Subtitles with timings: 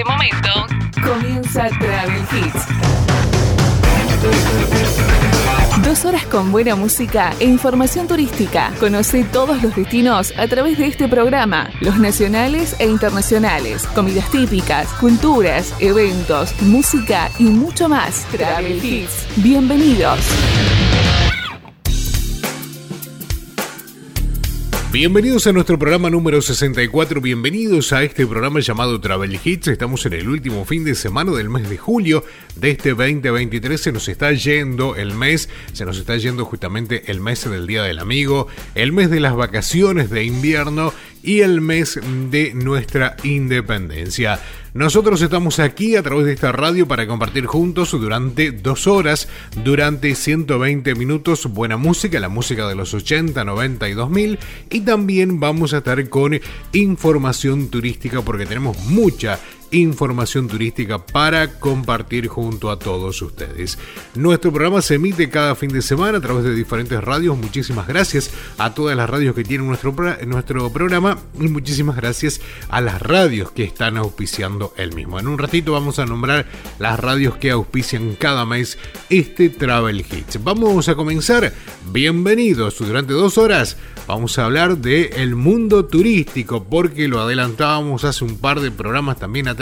[0.00, 0.66] este momento
[1.04, 2.66] comienza Travel Hits.
[5.84, 8.72] Dos horas con buena música e información turística.
[8.80, 14.88] Conoce todos los destinos a través de este programa, los nacionales e internacionales, comidas típicas,
[14.94, 18.24] culturas, eventos, música y mucho más.
[18.30, 19.26] Travel Hits.
[19.36, 20.18] Bienvenidos.
[24.92, 29.68] Bienvenidos a nuestro programa número 64, bienvenidos a este programa llamado Travel Hits.
[29.68, 32.24] Estamos en el último fin de semana del mes de julio
[32.56, 33.80] de este 2023.
[33.80, 37.84] Se nos está yendo el mes, se nos está yendo justamente el mes del Día
[37.84, 44.40] del Amigo, el mes de las vacaciones de invierno y el mes de nuestra independencia.
[44.72, 49.28] Nosotros estamos aquí a través de esta radio para compartir juntos durante dos horas,
[49.64, 54.38] durante 120 minutos, buena música, la música de los 80, 90 y 2000.
[54.70, 56.40] Y también vamos a estar con
[56.72, 63.78] información turística porque tenemos mucha información turística para compartir junto a todos ustedes.
[64.14, 67.36] Nuestro programa se emite cada fin de semana a través de diferentes radios.
[67.36, 69.94] Muchísimas gracias a todas las radios que tienen nuestro,
[70.26, 75.18] nuestro programa y muchísimas gracias a las radios que están auspiciando el mismo.
[75.18, 76.46] En un ratito vamos a nombrar
[76.78, 80.42] las radios que auspician cada mes este Travel Hits.
[80.42, 81.52] Vamos a comenzar.
[81.92, 82.78] Bienvenidos.
[82.78, 83.76] Durante dos horas
[84.10, 89.18] vamos a hablar de el mundo turístico porque lo adelantábamos hace un par de programas
[89.18, 89.54] también a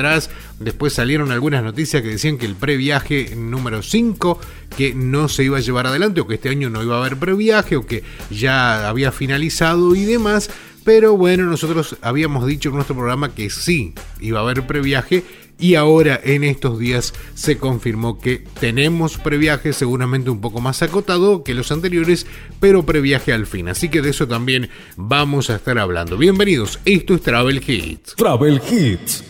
[0.59, 4.41] Después salieron algunas noticias que decían que el previaje número 5,
[4.77, 7.19] que no se iba a llevar adelante, o que este año no iba a haber
[7.19, 10.51] previaje, o que ya había finalizado y demás.
[10.83, 15.25] Pero bueno, nosotros habíamos dicho en nuestro programa que sí iba a haber previaje
[15.59, 21.42] y ahora en estos días se confirmó que tenemos previaje seguramente un poco más acotado
[21.42, 22.27] que los anteriores,
[22.61, 23.69] pero previaje al fin.
[23.69, 26.17] Así que de eso también vamos a estar hablando.
[26.17, 28.14] Bienvenidos, esto es Travel Hits.
[28.17, 29.25] Travel Hits.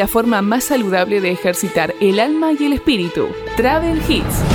[0.00, 3.28] La forma más saludable de ejercitar el alma y el espíritu.
[3.58, 4.49] Travel Hits.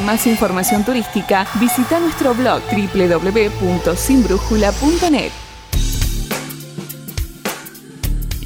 [0.00, 5.45] Más información turística, visita nuestro blog www.sinbrújula.net.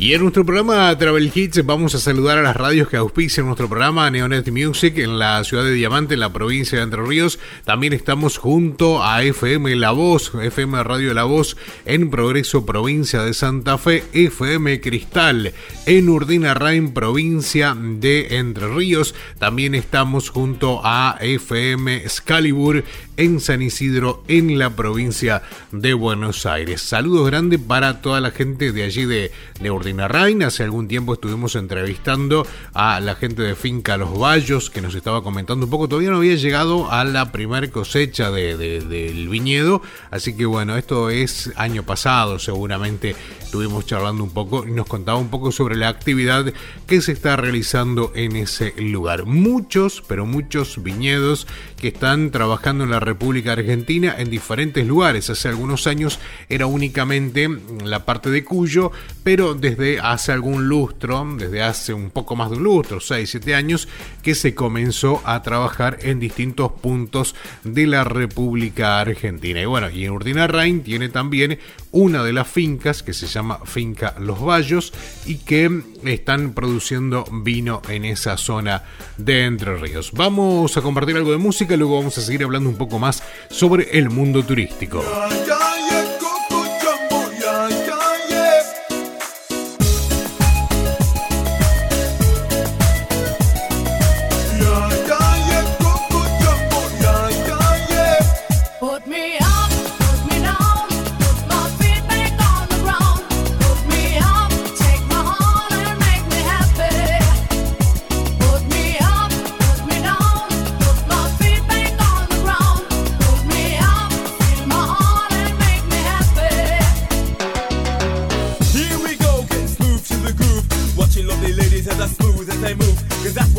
[0.01, 3.69] Y en nuestro programa Travel Hits vamos a saludar a las radios que auspician nuestro
[3.69, 7.39] programa Neonet Music en la ciudad de Diamante, en la provincia de Entre Ríos.
[7.67, 13.35] También estamos junto a FM La Voz, FM Radio La Voz en Progreso, provincia de
[13.35, 15.53] Santa Fe, FM Cristal
[15.85, 19.15] en Urdina Rain, provincia de Entre Ríos.
[19.39, 22.85] También estamos junto a FM Excalibur
[23.21, 26.81] en San Isidro, en la provincia de Buenos Aires.
[26.81, 30.43] Saludos grandes para toda la gente de allí de, de Urdina Rain.
[30.43, 35.23] Hace algún tiempo estuvimos entrevistando a la gente de Finca Los Vallos, que nos estaba
[35.23, 35.87] comentando un poco.
[35.87, 41.11] Todavía no había llegado a la primer cosecha de, del viñedo, así que bueno, esto
[41.11, 45.89] es año pasado, seguramente estuvimos charlando un poco y nos contaba un poco sobre la
[45.89, 46.55] actividad
[46.87, 49.27] que se está realizando en ese lugar.
[49.27, 51.49] Muchos, pero muchos viñedos
[51.81, 55.31] que están trabajando en la República Argentina en diferentes lugares.
[55.31, 57.49] Hace algunos años era únicamente
[57.85, 58.93] la parte de Cuyo,
[59.25, 63.55] pero desde hace algún lustro, desde hace un poco más de un lustro, 6, 7
[63.55, 63.89] años,
[64.23, 67.35] que se comenzó a trabajar en distintos puntos
[67.65, 69.61] de la República Argentina.
[69.61, 71.59] Y bueno, y en Urdina Rain tiene también
[71.93, 74.93] una de las fincas que se llama Finca Los Vallos
[75.27, 78.85] y que están produciendo vino en esa zona
[79.17, 80.13] de Entre Ríos.
[80.13, 83.99] Vamos a compartir algo de música, luego vamos a seguir hablando un poco más sobre
[83.99, 85.03] el mundo turístico.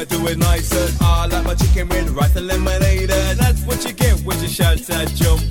[0.00, 0.88] I do it nicer.
[1.02, 3.10] I like my chicken with rice and lemonade.
[3.10, 5.49] That's what you get when you shout at jump.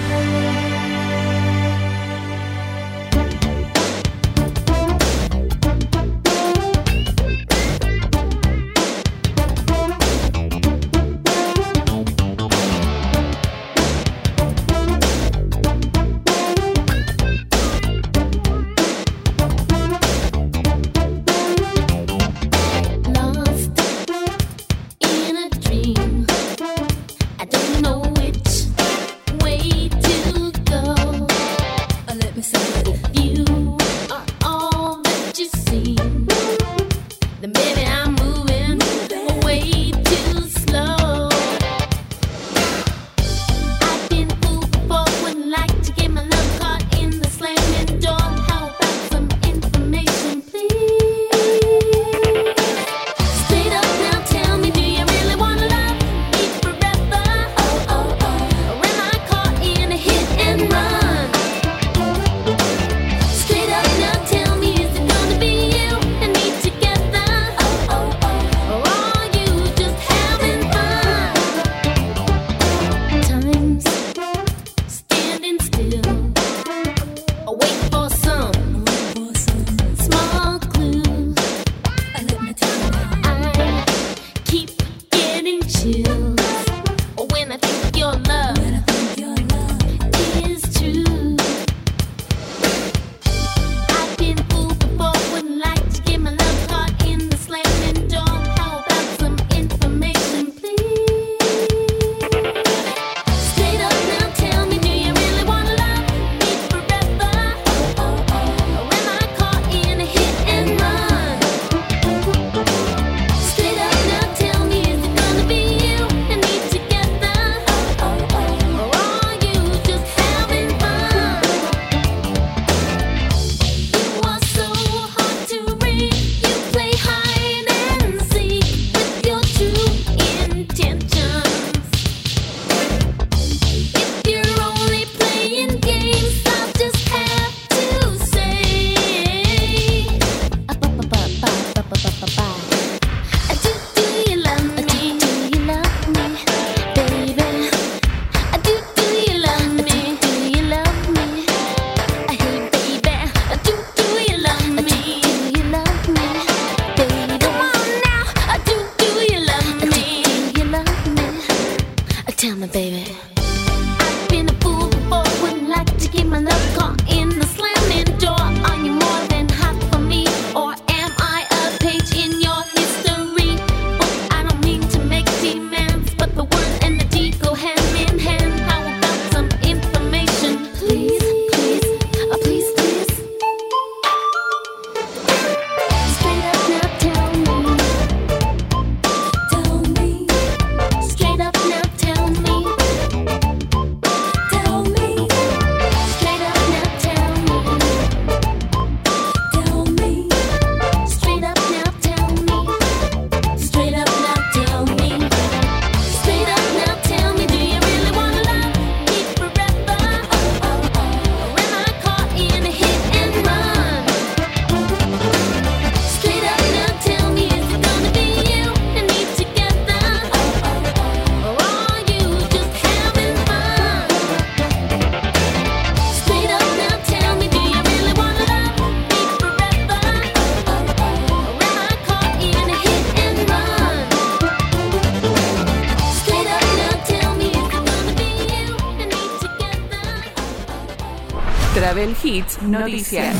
[242.35, 243.33] Noticias.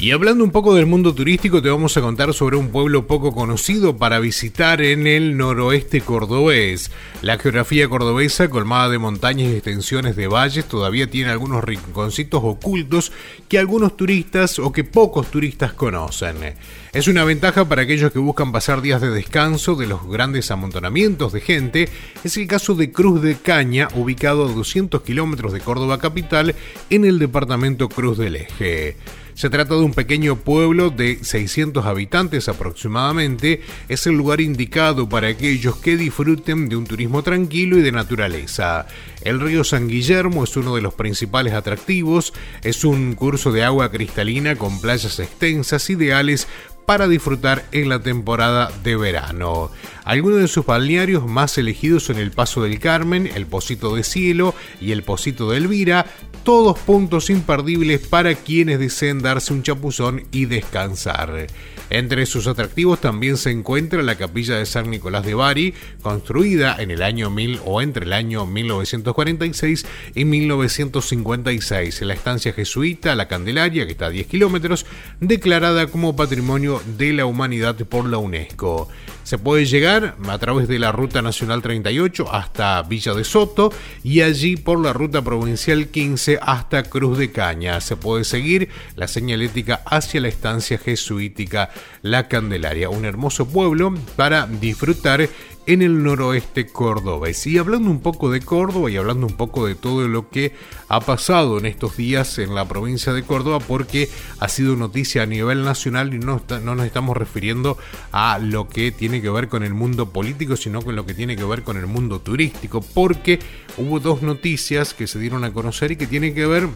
[0.00, 3.34] Y hablando un poco del mundo turístico, te vamos a contar sobre un pueblo poco
[3.34, 6.92] conocido para visitar en el noroeste cordobés.
[7.20, 13.10] La geografía cordobesa, colmada de montañas y extensiones de valles, todavía tiene algunos rinconcitos ocultos
[13.48, 16.54] que algunos turistas o que pocos turistas conocen.
[16.92, 21.32] Es una ventaja para aquellos que buscan pasar días de descanso de los grandes amontonamientos
[21.32, 21.88] de gente.
[22.22, 26.54] Es el caso de Cruz de Caña, ubicado a 200 kilómetros de Córdoba capital
[26.90, 28.96] en el departamento Cruz del Eje.
[29.38, 33.62] Se trata de un pequeño pueblo de 600 habitantes aproximadamente.
[33.88, 38.88] Es el lugar indicado para aquellos que disfruten de un turismo tranquilo y de naturaleza.
[39.22, 42.32] El río San Guillermo es uno de los principales atractivos.
[42.64, 46.48] Es un curso de agua cristalina con playas extensas ideales
[46.88, 49.70] para disfrutar en la temporada de verano.
[50.04, 54.54] Algunos de sus balnearios más elegidos son el Paso del Carmen, el Pocito de Cielo
[54.80, 56.06] y el Pocito de Elvira,
[56.48, 61.46] todos puntos imperdibles para quienes deseen darse un chapuzón y descansar.
[61.90, 66.90] Entre sus atractivos también se encuentra la capilla de San Nicolás de Bari, construida en
[66.90, 69.84] el año 1000 o entre el año 1946
[70.14, 72.00] y 1956.
[72.00, 74.86] La estancia jesuita La Candelaria, que está a 10 kilómetros,
[75.20, 78.88] declarada como Patrimonio de la Humanidad por la UNESCO.
[79.28, 83.70] Se puede llegar a través de la Ruta Nacional 38 hasta Villa de Soto
[84.02, 87.78] y allí por la Ruta Provincial 15 hasta Cruz de Caña.
[87.82, 91.68] Se puede seguir la señalética hacia la estancia jesuítica
[92.02, 95.28] La Candelaria, un hermoso pueblo para disfrutar
[95.68, 97.46] en el noroeste cordobés.
[97.46, 100.54] Y hablando un poco de Córdoba y hablando un poco de todo lo que
[100.88, 104.08] ha pasado en estos días en la provincia de Córdoba, porque
[104.40, 107.76] ha sido noticia a nivel nacional y no, no nos estamos refiriendo
[108.12, 111.36] a lo que tiene que ver con el mundo político, sino con lo que tiene
[111.36, 113.38] que ver con el mundo turístico, porque
[113.76, 116.66] hubo dos noticias que se dieron a conocer y que tienen que ver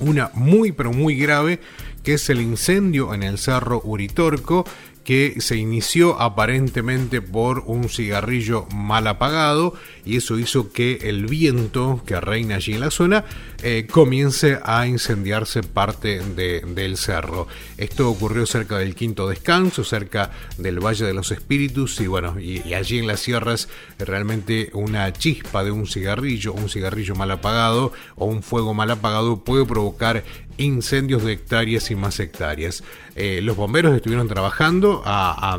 [0.00, 1.60] una muy pero muy grave
[2.06, 4.64] que es el incendio en el Cerro Uritorco
[5.06, 12.02] que se inició aparentemente por un cigarrillo mal apagado y eso hizo que el viento
[12.04, 13.24] que reina allí en la zona
[13.62, 17.46] eh, comience a incendiarse parte del cerro.
[17.78, 22.74] Esto ocurrió cerca del quinto descanso, cerca del Valle de los Espíritus y bueno, y,
[22.74, 23.68] allí en las sierras
[24.00, 29.44] realmente una chispa de un cigarrillo, un cigarrillo mal apagado o un fuego mal apagado
[29.44, 30.24] puede provocar
[30.58, 32.82] incendios de hectáreas y más hectáreas.
[33.14, 35.58] Eh, los bomberos estuvieron trabajando a,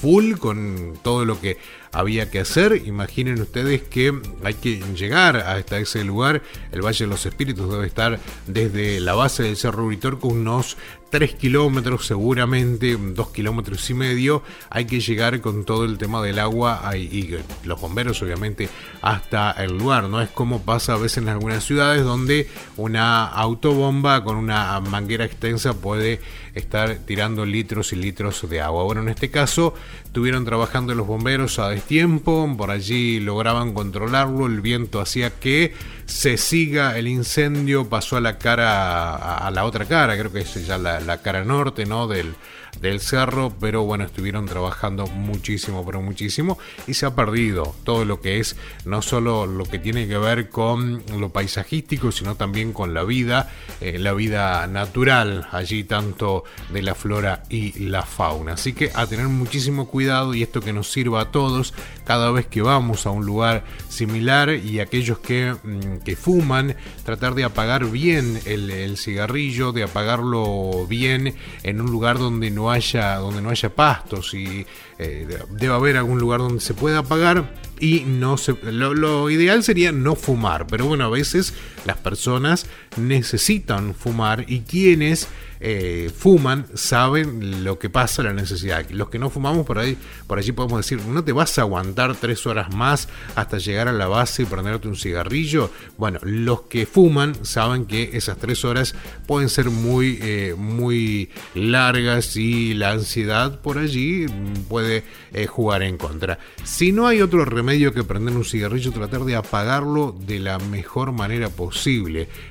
[0.00, 1.58] full con todo lo que
[1.92, 2.82] había que hacer.
[2.86, 4.12] Imaginen ustedes que
[4.44, 6.42] hay que llegar hasta ese lugar.
[6.72, 10.76] El Valle de los Espíritus debe estar desde la base del Cerro Uritorco unos
[11.10, 16.38] 3 kilómetros seguramente, 2 kilómetros y medio, hay que llegar con todo el tema del
[16.38, 18.68] agua y los bomberos obviamente
[19.02, 24.22] hasta el lugar, no es como pasa a veces en algunas ciudades donde una autobomba
[24.24, 26.20] con una manguera extensa puede
[26.58, 28.84] estar tirando litros y litros de agua.
[28.84, 34.60] Bueno, en este caso estuvieron trabajando los bomberos a destiempo, por allí lograban controlarlo, el
[34.60, 35.74] viento hacía que
[36.06, 40.66] se siga el incendio, pasó a la cara, a, la otra cara, creo que es
[40.66, 42.06] ya la, la cara norte, ¿no?
[42.06, 42.34] Del,
[42.80, 48.20] del cerro, pero bueno, estuvieron trabajando muchísimo, pero muchísimo, y se ha perdido todo lo
[48.20, 52.94] que es, no solo lo que tiene que ver con lo paisajístico, sino también con
[52.94, 53.50] la vida,
[53.80, 58.52] eh, la vida natural, allí tanto de la flora y la fauna.
[58.52, 62.46] Así que a tener muchísimo cuidado y esto que nos sirva a todos cada vez
[62.46, 67.90] que vamos a un lugar similar y aquellos que, mm, que fuman, tratar de apagar
[67.90, 73.50] bien el, el cigarrillo, de apagarlo bien en un lugar donde no haya, donde no
[73.50, 74.66] haya pastos y
[74.98, 79.92] eh, debe haber algún lugar donde se pueda apagar y no se, lo, ideal sería
[79.92, 85.28] no fumar, pero bueno, a veces las personas necesitan fumar y quienes
[85.60, 88.88] eh, fuman saben lo que pasa, la necesidad.
[88.90, 92.14] Los que no fumamos por ahí, por allí podemos decir, no te vas a aguantar
[92.14, 95.70] tres horas más hasta llegar a la base y prenderte un cigarrillo.
[95.96, 98.94] Bueno, los que fuman saben que esas tres horas
[99.26, 104.26] pueden ser muy, eh, muy largas y la ansiedad por allí
[104.68, 106.38] puede eh, jugar en contra.
[106.64, 111.12] Si no hay otro remedio que prender un cigarrillo, tratar de apagarlo de la mejor
[111.12, 111.67] manera posible.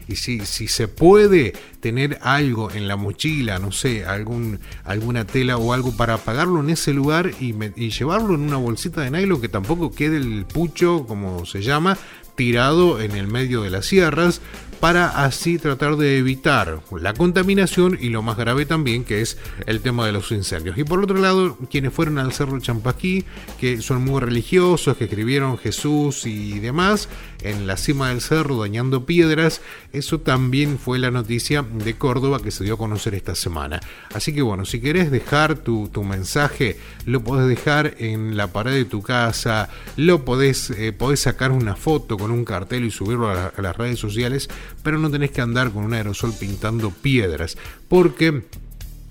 [0.07, 5.57] Y si, si se puede tener algo en la mochila, no sé, algún, alguna tela
[5.57, 9.41] o algo para apagarlo en ese lugar y, y llevarlo en una bolsita de nylon
[9.41, 11.97] que tampoco quede el pucho, como se llama,
[12.35, 14.41] tirado en el medio de las sierras,
[14.79, 19.81] para así tratar de evitar la contaminación y lo más grave también que es el
[19.81, 20.77] tema de los incendios.
[20.77, 23.25] Y por otro lado, quienes fueron al Cerro Champaquí,
[23.59, 27.09] que son muy religiosos, que escribieron Jesús y demás,
[27.41, 29.61] en la cima del cerro dañando piedras,
[29.93, 33.79] eso también fue la noticia de Córdoba que se dio a conocer esta semana.
[34.13, 38.85] Así que bueno, si querés dejar tu, mensaje, lo podés dejar en la pared de
[38.85, 43.75] tu casa, lo podés, eh, sacar una foto con un cartel y subirlo a las
[43.75, 44.49] redes sociales,
[44.83, 48.43] pero no tenés que andar con un aerosol pintando piedras, porque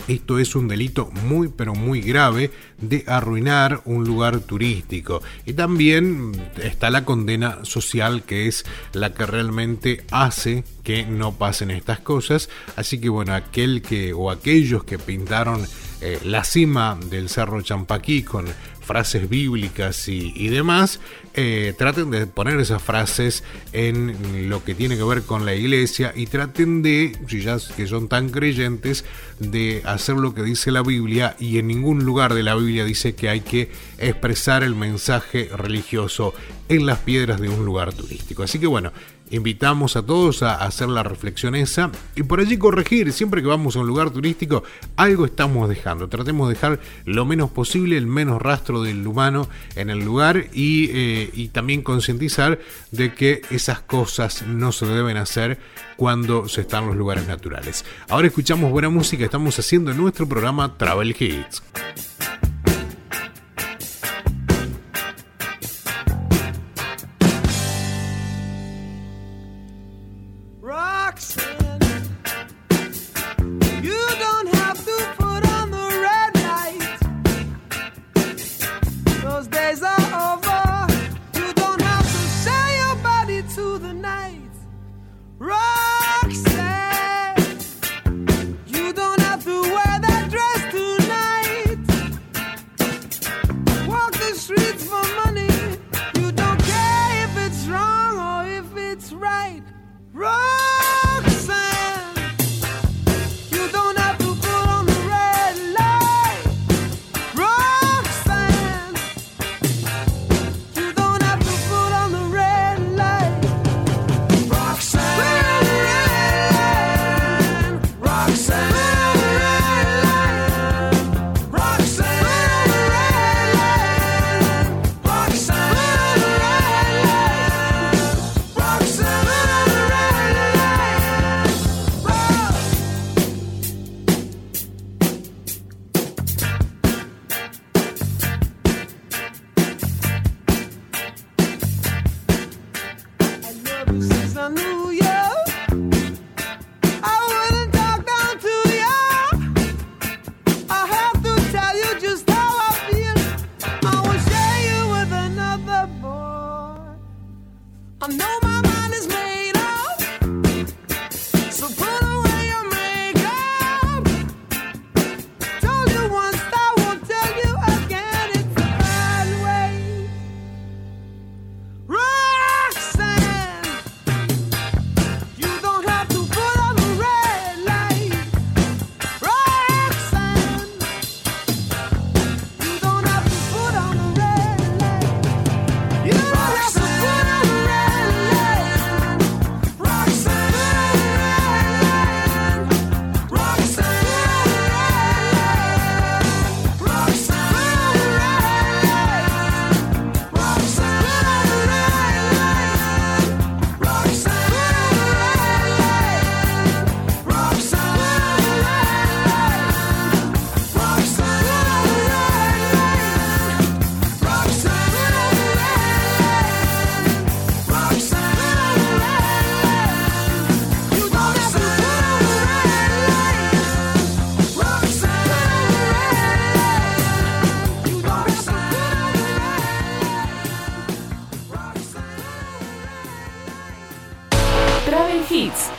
[0.09, 5.21] esto es un delito muy pero muy grave de arruinar un lugar turístico.
[5.45, 11.73] Y también está la condena social que es la que realmente hace que no pasen
[11.73, 12.49] estas cosas.
[12.77, 15.67] Así que bueno, aquel que o aquellos que pintaron
[16.01, 18.47] eh, la cima del Cerro Champaquí con
[18.87, 21.01] frases bíblicas y, demás,
[21.35, 26.13] eh, traten de poner esas frases en lo que tiene que ver con la iglesia
[26.15, 29.05] y traten de, si ya que son tan creyentes,
[29.41, 33.15] de hacer lo que dice la Biblia y en ningún lugar de la Biblia dice
[33.15, 36.33] que hay que expresar el mensaje religioso
[36.69, 38.45] en las piedras de un lugar turístico.
[38.45, 38.93] Así que bueno,
[39.31, 43.13] invitamos a todos a hacer la reflexión esa y por allí corregir.
[43.13, 44.63] Siempre que vamos a un lugar turístico,
[44.97, 46.09] algo estamos dejando.
[46.09, 50.91] Tratemos de dejar lo menos posible, el menos rastro del humano en el lugar y,
[50.93, 52.59] eh, y también concientizar
[52.91, 55.59] de que esas cosas no se deben hacer
[55.97, 57.85] cuando se están en los lugares naturales.
[58.09, 61.63] Ahora escuchamos buena música, estamos haciendo nuestro programa Travel Hits.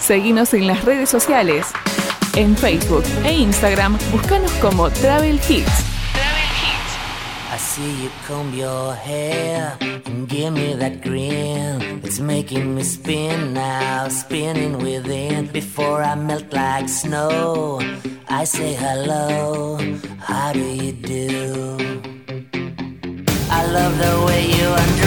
[0.08, 1.68] Seguinos en las redes sociales.
[2.38, 5.84] En Facebook e Instagram, búscanos como Travel Hits.
[6.14, 7.54] Travel Hits.
[7.54, 12.00] I see you comb your hair and give me that grin.
[12.06, 15.48] It's making me spin now, spinning within.
[15.52, 17.82] Before I melt like snow,
[18.30, 19.78] I say hello.
[20.20, 21.76] How do you do?
[23.52, 25.07] I love the way you undress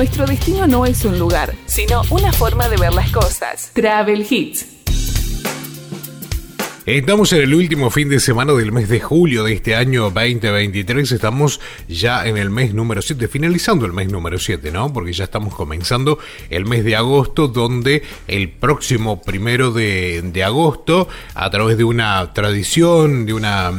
[0.00, 3.70] Nuestro destino no es un lugar, sino una forma de ver las cosas.
[3.74, 4.64] Travel Hits.
[6.86, 11.12] Estamos en el último fin de semana del mes de julio de este año 2023.
[11.12, 14.90] Estamos ya en el mes número 7, finalizando el mes número 7, ¿no?
[14.90, 21.08] Porque ya estamos comenzando el mes de agosto, donde el próximo primero de, de agosto,
[21.34, 23.70] a través de una tradición, de una,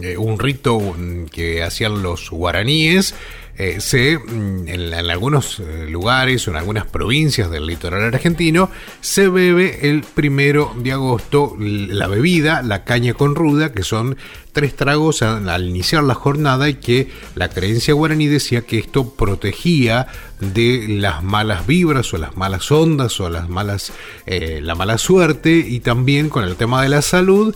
[0.00, 0.96] eh, un rito
[1.30, 3.14] que hacían los guaraníes,
[3.58, 9.28] eh, se, mm, en, algunos eh, lugares o en algunas provincias del litoral argentino, se
[9.28, 14.18] bebe el primero de agosto la bebida, la caña con ruda, que son
[14.52, 20.06] tres tragos al, iniciar la jornada y que la creencia guaraní decía que esto protegía
[20.40, 23.92] de las malas vibras o las malas ondas o las malas
[24.26, 27.54] eh, la mala suerte y también con el tema de la salud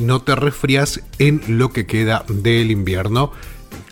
[0.00, 3.32] no te resfrías en lo que queda del invierno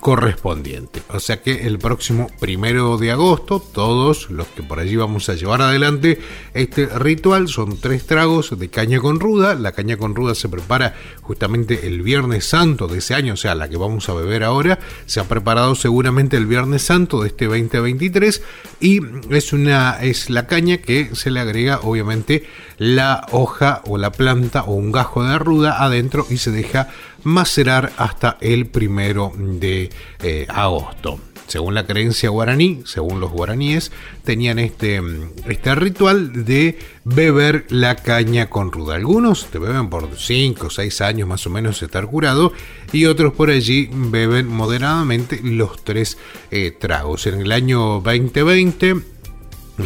[0.01, 1.03] correspondiente.
[1.09, 5.35] O sea que el próximo primero de agosto, todos los que por allí vamos a
[5.35, 6.21] llevar adelante
[6.55, 9.55] este ritual son tres tragos de caña con ruda.
[9.55, 10.95] La caña con ruda se prepara
[11.31, 14.81] justamente el Viernes Santo de ese año, o sea, la que vamos a beber ahora.
[15.07, 18.43] Se ha preparado seguramente el Viernes Santo de este 2023
[18.81, 18.99] y
[19.31, 22.47] es una es la caña que se le agrega obviamente
[22.79, 26.89] la hoja o la planta o un gajo de ruda adentro y se deja
[27.23, 29.89] macerar hasta el primero de
[30.25, 31.21] eh, agosto.
[31.51, 33.91] Según la creencia guaraní, según los guaraníes,
[34.23, 35.03] tenían este,
[35.49, 38.95] este ritual de beber la caña con ruda.
[38.95, 42.53] Algunos te beben por 5 o 6 años más o menos estar curado
[42.93, 46.19] y otros por allí beben moderadamente los tres
[46.53, 47.27] eh, tragos.
[47.27, 49.20] En el año 2020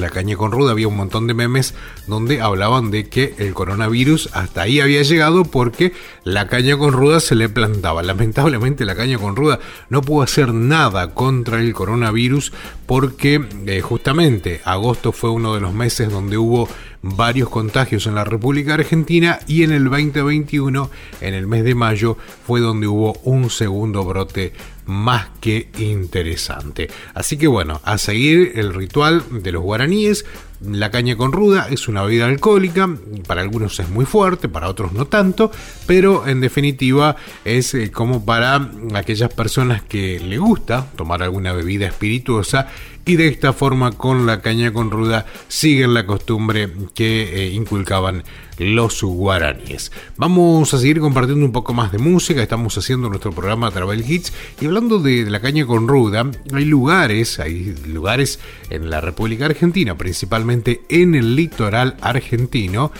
[0.01, 1.75] la caña con ruda había un montón de memes
[2.07, 5.93] donde hablaban de que el coronavirus hasta ahí había llegado porque
[6.25, 8.03] la caña con ruda se le plantaba.
[8.03, 12.53] Lamentablemente la caña con ruda no pudo hacer nada contra el coronavirus
[12.87, 16.69] porque eh, justamente agosto fue uno de los meses donde hubo
[17.03, 20.91] varios contagios en la República Argentina y en el 2021,
[21.21, 22.17] en el mes de mayo,
[22.47, 24.55] fue donde hubo un segundo brote
[24.87, 26.91] más que interesante.
[27.15, 30.25] Así que bueno, a seguir el ritual de los guaraníes,
[30.61, 32.89] La caña con ruda es una bebida alcohólica,
[33.27, 35.51] para algunos es muy fuerte, para otros no tanto,
[35.87, 41.87] pero en definitiva es eh, como para aquellas personas que le gusta tomar alguna bebida
[41.87, 42.69] espirituosa
[43.05, 48.25] y de esta forma con la caña con ruda siguen la costumbre que eh, inculcaban
[48.59, 49.93] los guaraníes.
[50.17, 54.33] Vamos a seguir compartiendo un poco más de música, estamos haciendo nuestro programa Travel Hits
[54.61, 58.39] y hablando de, la caña con ruda, hay lugares, hay lugares
[58.71, 62.93] en la República Argentina, principalmente en el litoral argentino,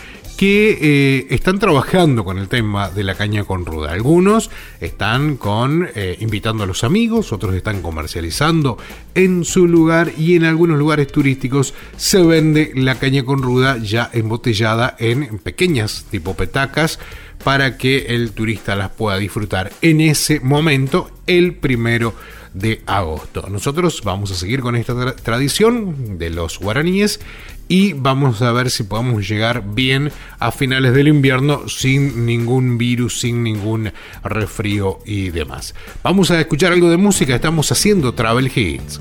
[0.45, 3.93] que eh, están trabajando con el tema de la caña con ruda.
[3.93, 8.77] Algunos están con eh, invitando a los amigos, otros están comercializando
[9.15, 14.11] en su lugar y en algunos lugares turísticos se vende la caña con ruda ya
[14.13, 16.99] embotellada en pequeñas tipo petacas
[17.43, 22.13] para que el turista las pueda disfrutar en ese momento, el primero
[22.53, 23.47] de agosto.
[23.51, 27.21] Nosotros vamos a seguir con esta tradición de los guaraníes
[27.69, 33.21] y vamos a ver si podemos llegar bien a finales del invierno sin ningún virus,
[33.21, 33.93] sin ningún
[34.23, 35.75] resfrío y demás.
[36.03, 39.01] Vamos a escuchar algo de música, estamos haciendo Travel Hits.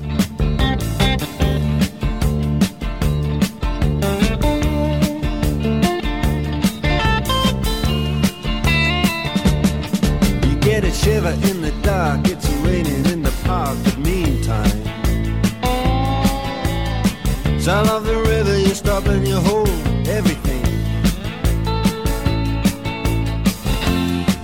[19.02, 19.68] You and you hold
[20.06, 20.62] everything.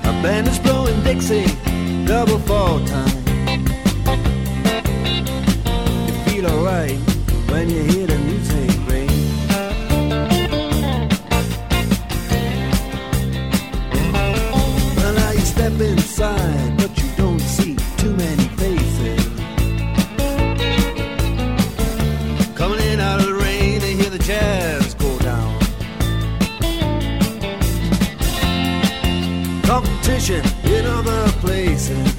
[0.02, 1.46] A band is blowing Dixie,
[2.04, 3.22] double fall time.
[6.06, 6.98] You feel alright
[7.50, 9.08] when you hear the music ring.
[14.96, 16.59] Well, now you step inside,
[30.20, 32.09] Competition in other places.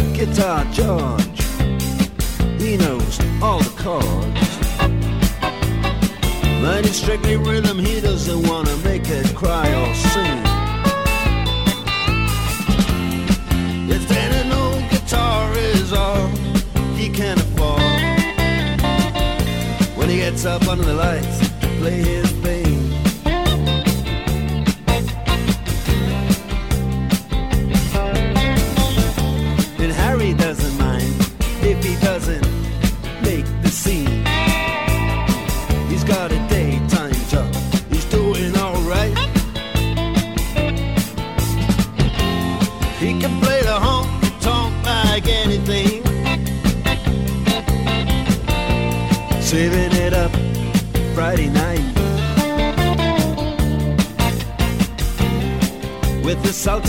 [0.00, 1.42] Check Guitar George.
[2.58, 4.40] He knows all the chords.
[6.86, 10.42] It's strictly rhythm, he doesn't wanna make it cry or sing.
[13.90, 16.26] If then old guitar is all
[16.96, 17.82] he can afford,
[19.96, 22.39] when he gets up under the lights to play his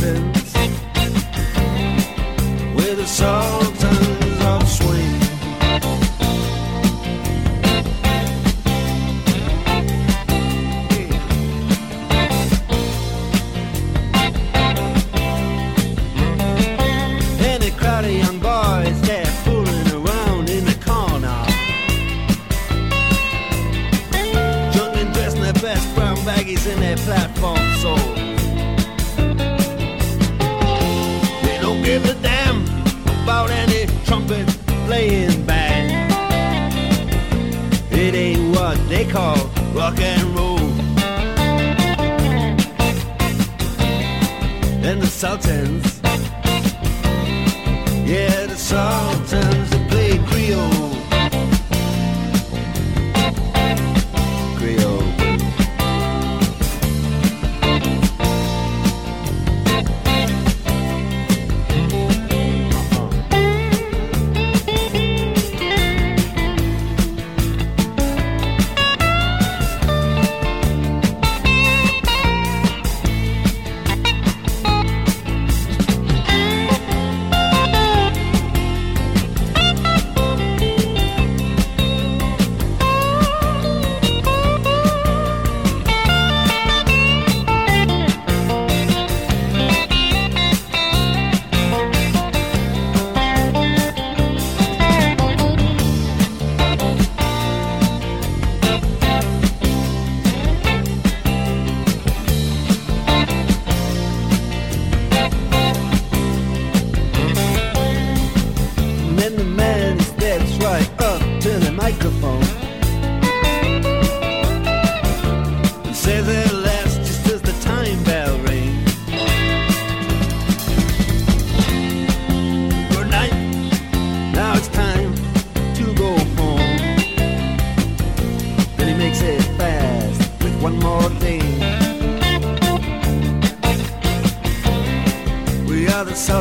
[0.02, 0.41] happen.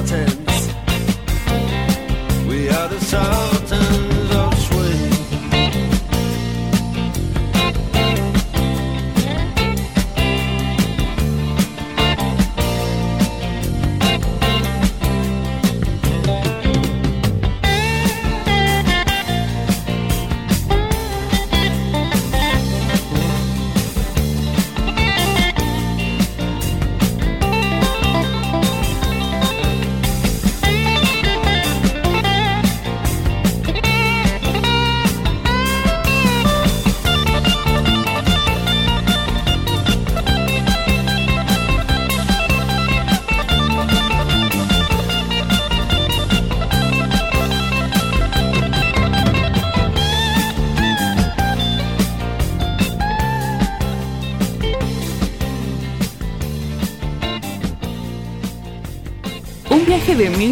[0.00, 0.39] mountain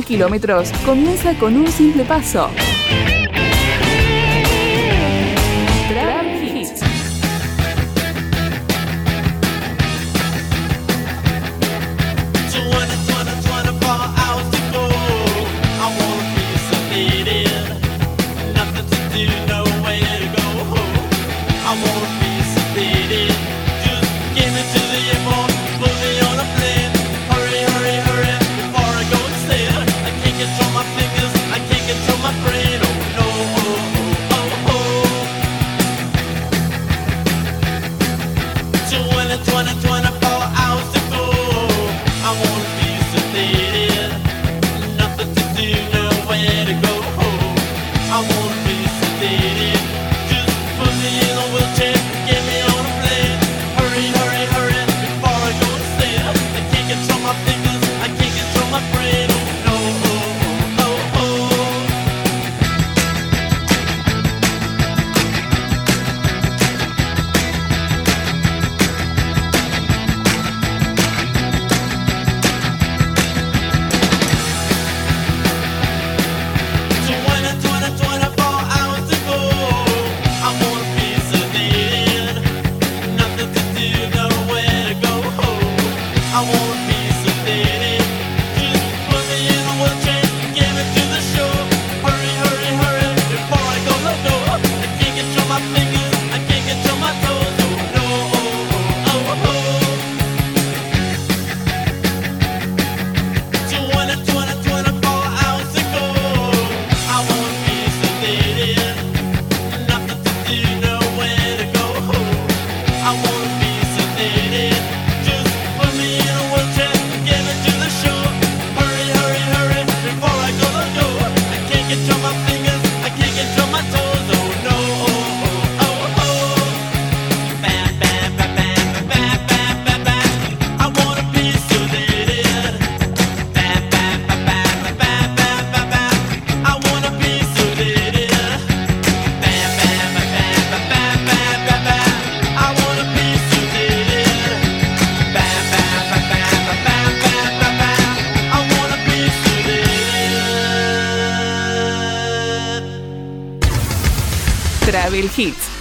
[0.08, 2.48] kilómetros comienza con un simple paso.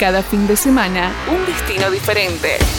[0.08, 2.76] Cada fin de semana, un destino diferente.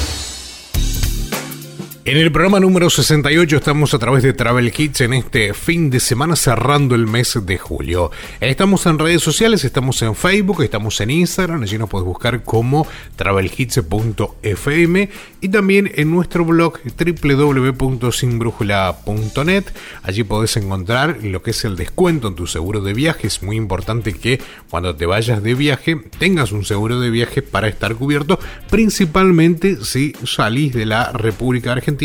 [2.08, 6.00] En el programa número 68 estamos a través de Travel Hits en este fin de
[6.00, 8.10] semana cerrando el mes de julio.
[8.40, 12.86] Estamos en redes sociales, estamos en Facebook, estamos en Instagram, allí nos puedes buscar como
[13.16, 15.10] travelhits.fm
[15.42, 19.64] y también en nuestro blog www.sinbrújula.net.
[20.02, 23.26] Allí podés encontrar lo que es el descuento en tu seguro de viaje.
[23.26, 24.40] Es muy importante que
[24.70, 28.38] cuando te vayas de viaje tengas un seguro de viaje para estar cubierto,
[28.70, 31.97] principalmente si salís de la República Argentina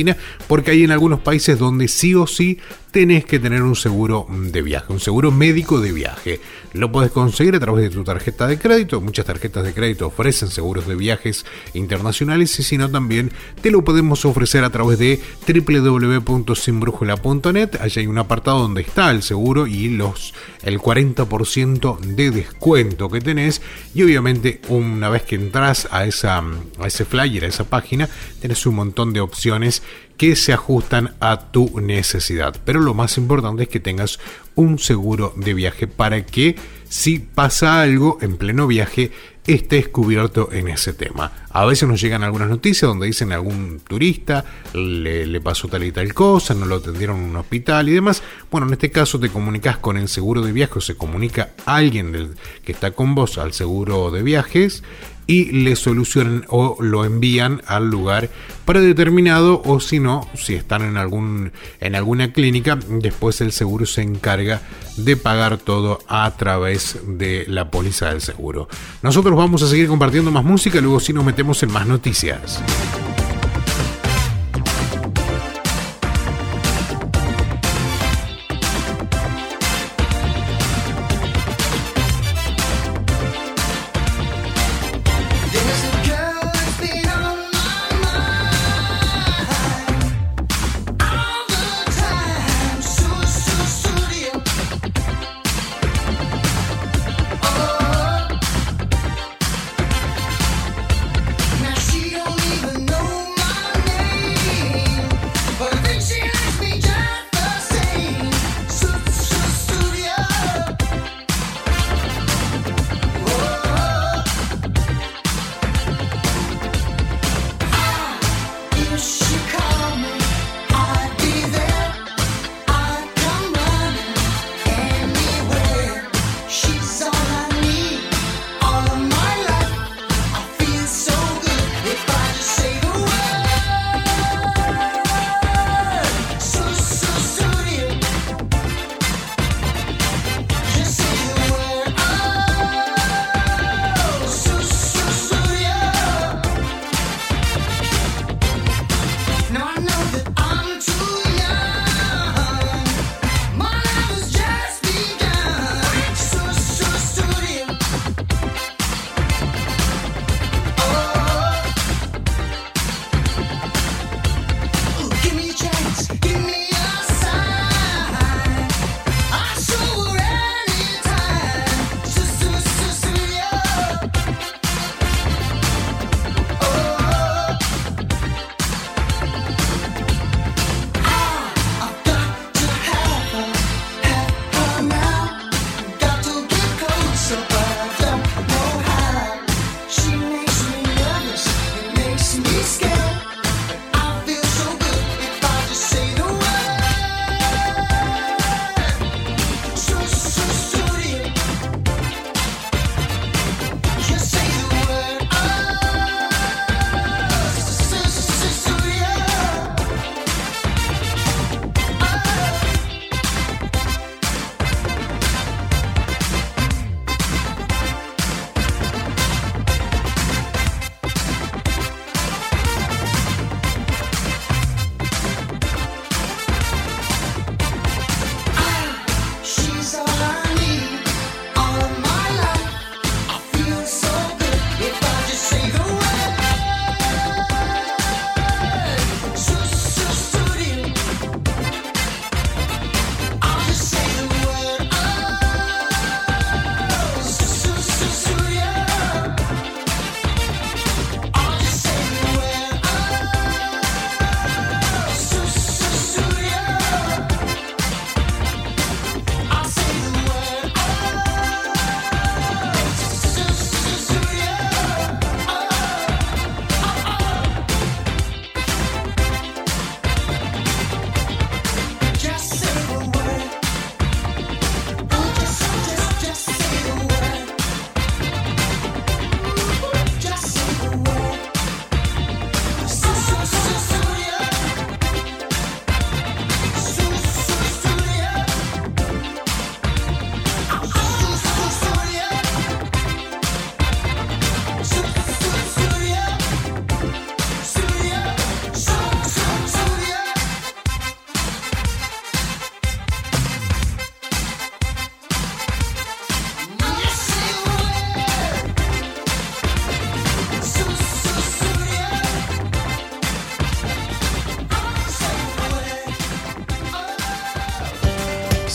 [0.48, 2.60] porque hay en algunos países donde sí o sí
[2.94, 6.40] tenés que tener un seguro de viaje, un seguro médico de viaje.
[6.74, 9.02] Lo puedes conseguir a través de tu tarjeta de crédito.
[9.02, 13.32] Muchas tarjetas de crédito ofrecen seguros de viajes internacionales y si no también
[13.62, 17.82] te lo podemos ofrecer a través de www.sinbrújula.net.
[17.82, 23.22] Allí hay un apartado donde está el seguro y los el 40% de descuento que
[23.22, 23.64] tenés
[23.96, 26.44] y obviamente una vez que entras a esa
[26.80, 28.08] a ese flyer, a esa página,
[28.40, 29.82] tenés un montón de opciones
[30.18, 32.56] que se ajustan a tu necesidad.
[32.66, 34.20] Pero lo más importante es que tengas
[34.56, 36.56] un seguro de viaje para que
[36.88, 39.12] si pasa algo en pleno viaje
[39.48, 41.32] estés cubierto en ese tema.
[41.50, 46.14] A veces nos llegan algunas noticias donde dicen algún turista le, pasó tal y tal
[46.14, 48.24] cosa, no lo atendieron en un hospital y demás.
[48.52, 52.36] Bueno, en este caso te comunicas con el seguro de viajes o se comunica alguien
[52.64, 54.84] que está con vos al seguro de viajes
[55.28, 58.30] y le solucionan o lo envían al lugar
[58.66, 64.02] predeterminado o si no, si están en, algún, en alguna clínica, después el seguro se
[64.02, 64.62] encarga
[64.98, 68.68] de pagar todo a través de la póliza del seguro.
[69.02, 72.62] Nosotros vamos a seguir compartiendo más música, luego si nos metemos en más noticias.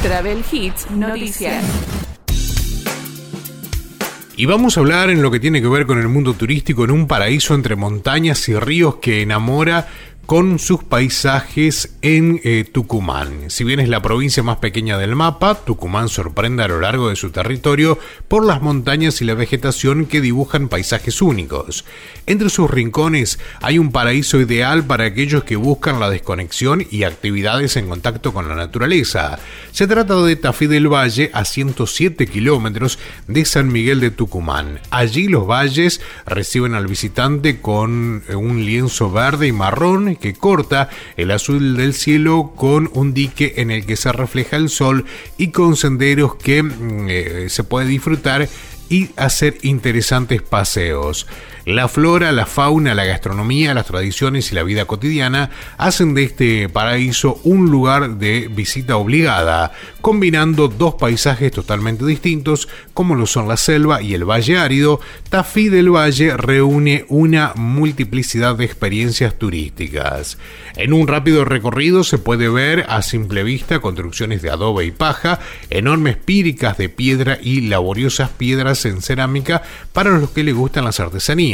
[0.03, 1.65] Travel Hits Noticias.
[4.37, 6.91] Y vamos a hablar en lo que tiene que ver con el mundo turístico en
[6.91, 9.87] un paraíso entre montañas y ríos que enamora
[10.33, 13.51] con sus paisajes en eh, Tucumán.
[13.51, 17.17] Si bien es la provincia más pequeña del mapa, Tucumán sorprende a lo largo de
[17.17, 21.85] su territorio por las montañas y la vegetación que dibujan paisajes únicos.
[22.25, 27.77] Entre sus rincones hay un paraíso ideal para aquellos que buscan la desconexión y actividades
[27.77, 29.39] en contacto con la naturaleza.
[29.71, 34.81] Se trata de Tafí del Valle a 107 kilómetros de San Miguel de Tucumán.
[34.89, 41.31] Allí los valles reciben al visitante con un lienzo verde y marrón que corta el
[41.31, 45.05] azul del cielo con un dique en el que se refleja el sol
[45.37, 48.49] y con senderos que mm, eh, se puede disfrutar
[48.89, 51.27] y hacer interesantes paseos.
[51.65, 56.69] La flora, la fauna, la gastronomía, las tradiciones y la vida cotidiana hacen de este
[56.69, 63.57] paraíso un lugar de visita obligada, combinando dos paisajes totalmente distintos como lo son la
[63.57, 65.01] selva y el valle árido.
[65.29, 70.39] Tafí del Valle reúne una multiplicidad de experiencias turísticas.
[70.75, 75.39] En un rápido recorrido se puede ver a simple vista construcciones de adobe y paja,
[75.71, 80.99] enormes píricas de piedra y laboriosas piedras en cerámica para los que les gustan las
[80.99, 81.52] artesanías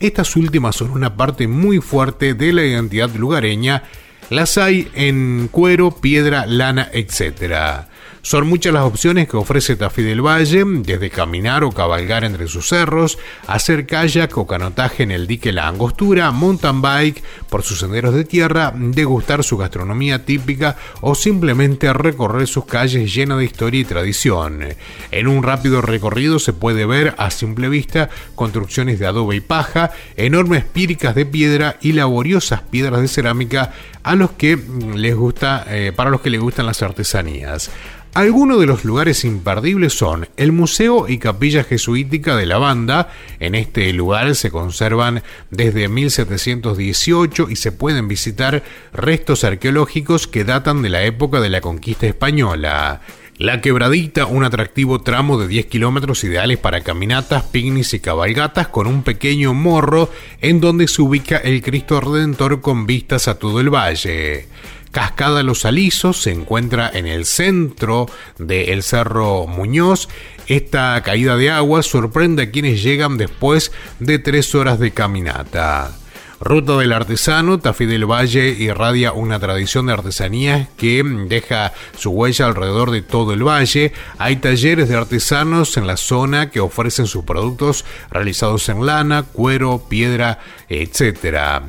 [0.00, 3.84] estas últimas son una parte muy fuerte de la identidad lugareña.
[4.30, 7.86] Las hay en cuero, piedra, lana, etc.
[8.24, 12.68] Son muchas las opciones que ofrece Tafí del Valle, desde caminar o cabalgar entre sus
[12.68, 13.18] cerros,
[13.48, 17.20] hacer kayak o canotaje en el dique La Angostura, mountain bike
[17.50, 23.38] por sus senderos de tierra, degustar su gastronomía típica o simplemente recorrer sus calles llenas
[23.38, 24.66] de historia y tradición.
[25.10, 29.90] En un rápido recorrido se puede ver a simple vista construcciones de adobe y paja,
[30.16, 33.72] enormes píricas de piedra y laboriosas piedras de cerámica
[34.04, 34.56] a los que
[34.94, 37.72] les gusta, eh, para los que les gustan las artesanías.
[38.14, 43.08] Algunos de los lugares imperdibles son el Museo y Capilla Jesuítica de la Banda.
[43.40, 50.82] En este lugar se conservan desde 1718 y se pueden visitar restos arqueológicos que datan
[50.82, 53.00] de la época de la conquista española.
[53.38, 58.86] La Quebradita, un atractivo tramo de 10 kilómetros ideales para caminatas, picnics y cabalgatas con
[58.86, 60.10] un pequeño morro
[60.42, 64.48] en donde se ubica el Cristo Redentor con vistas a todo el valle.
[64.92, 68.06] Cascada Los Alisos se encuentra en el centro
[68.38, 70.08] del Cerro Muñoz.
[70.46, 75.92] Esta caída de agua sorprende a quienes llegan después de tres horas de caminata.
[76.40, 82.46] Ruta del Artesano, Tafí del Valle irradia una tradición de artesanías que deja su huella
[82.46, 83.92] alrededor de todo el valle.
[84.18, 89.86] Hay talleres de artesanos en la zona que ofrecen sus productos realizados en lana, cuero,
[89.88, 91.62] piedra, etc.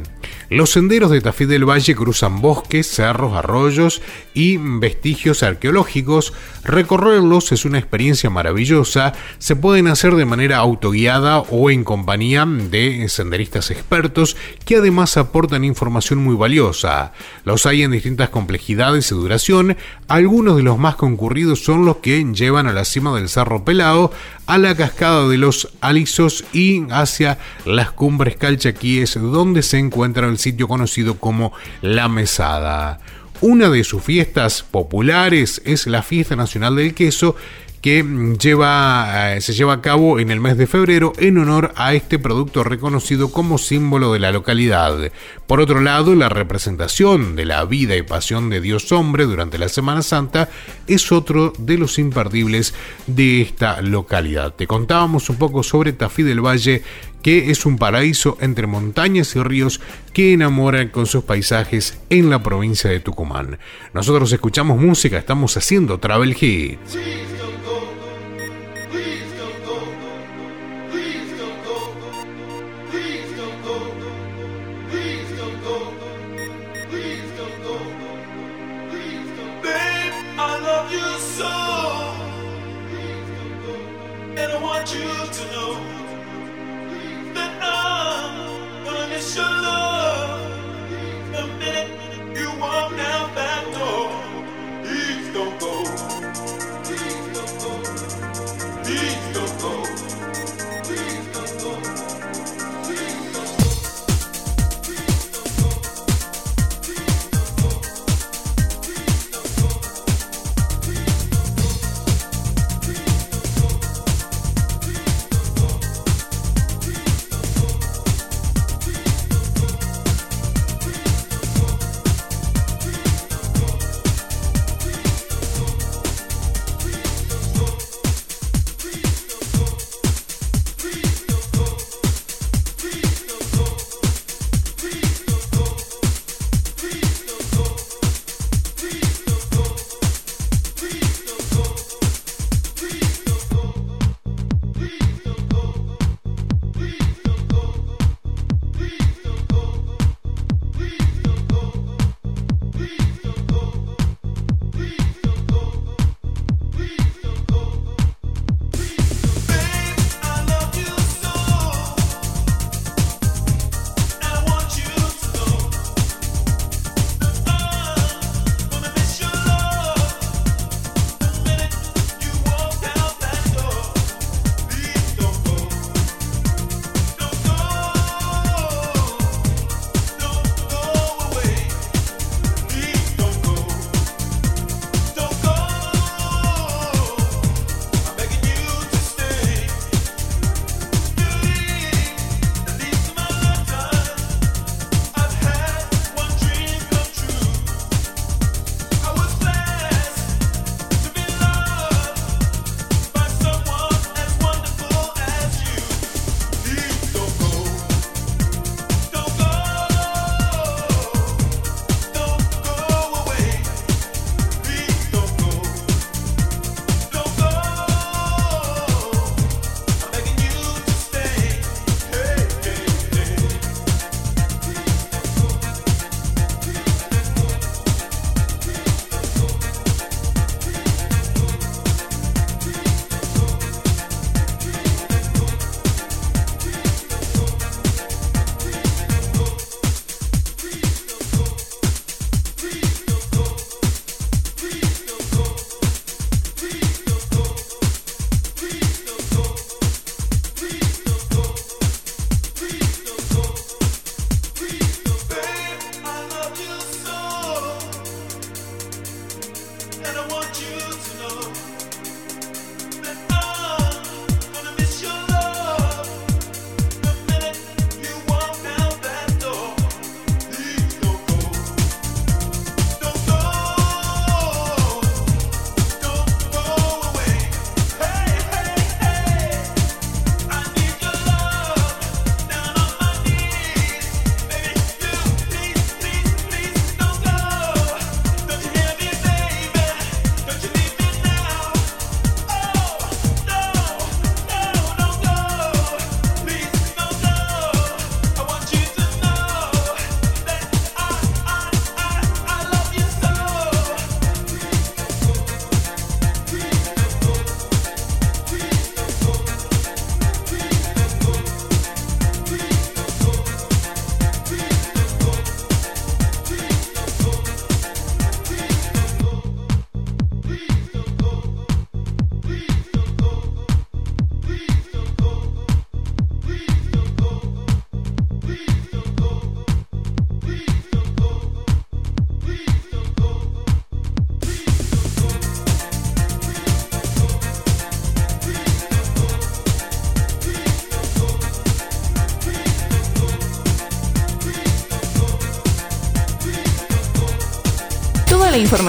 [0.54, 4.04] Los senderos de Tafí del Valle cruzan bosques, cerros, arroyos
[4.36, 6.32] y vestigios arqueológicos.
[6.64, 9.14] Recorrerlos es una experiencia maravillosa.
[9.39, 15.64] Se pueden hacer de manera autoguiada o en compañía de senderistas expertos que además aportan
[15.64, 17.14] información muy valiosa.
[17.45, 19.76] Los hay en distintas complejidades y duración.
[20.08, 24.12] Algunos de los más concurridos son los que llevan a la cima del Cerro Pelado,
[24.45, 30.38] a la cascada de los Alisos y hacia las cumbres calchaquíes donde se encuentra el
[30.44, 33.00] sitio conocido como La Mesada.
[33.41, 37.36] Una de sus fiestas populares es la Fiesta Nacional del Queso,
[37.84, 38.02] que
[38.39, 42.18] lleva, eh, se lleva a cabo en el mes de febrero en honor a este
[42.18, 45.12] producto reconocido como símbolo de la localidad.
[45.48, 49.68] Por otro lado, la representación de la vida y pasión de Dios hombre durante la
[49.68, 50.48] Semana Santa
[50.88, 52.74] es otro de los imperdibles
[53.06, 54.54] de esta localidad.
[54.54, 56.84] Te contábamos un poco sobre Tafí del Valle,
[57.24, 59.82] que es un paraíso entre montañas y ríos
[60.14, 63.58] que enamoran con sus paisajes en la provincia de Tucumán.
[63.94, 67.33] Nosotros escuchamos música, estamos haciendo Travel Hits.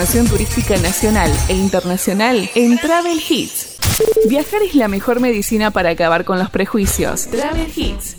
[0.04, 3.78] Turística nacional e internacional en Travel Hits.
[4.28, 7.26] Viajar es la mejor medicina para acabar con los prejuicios.
[7.28, 8.16] Travel Hits.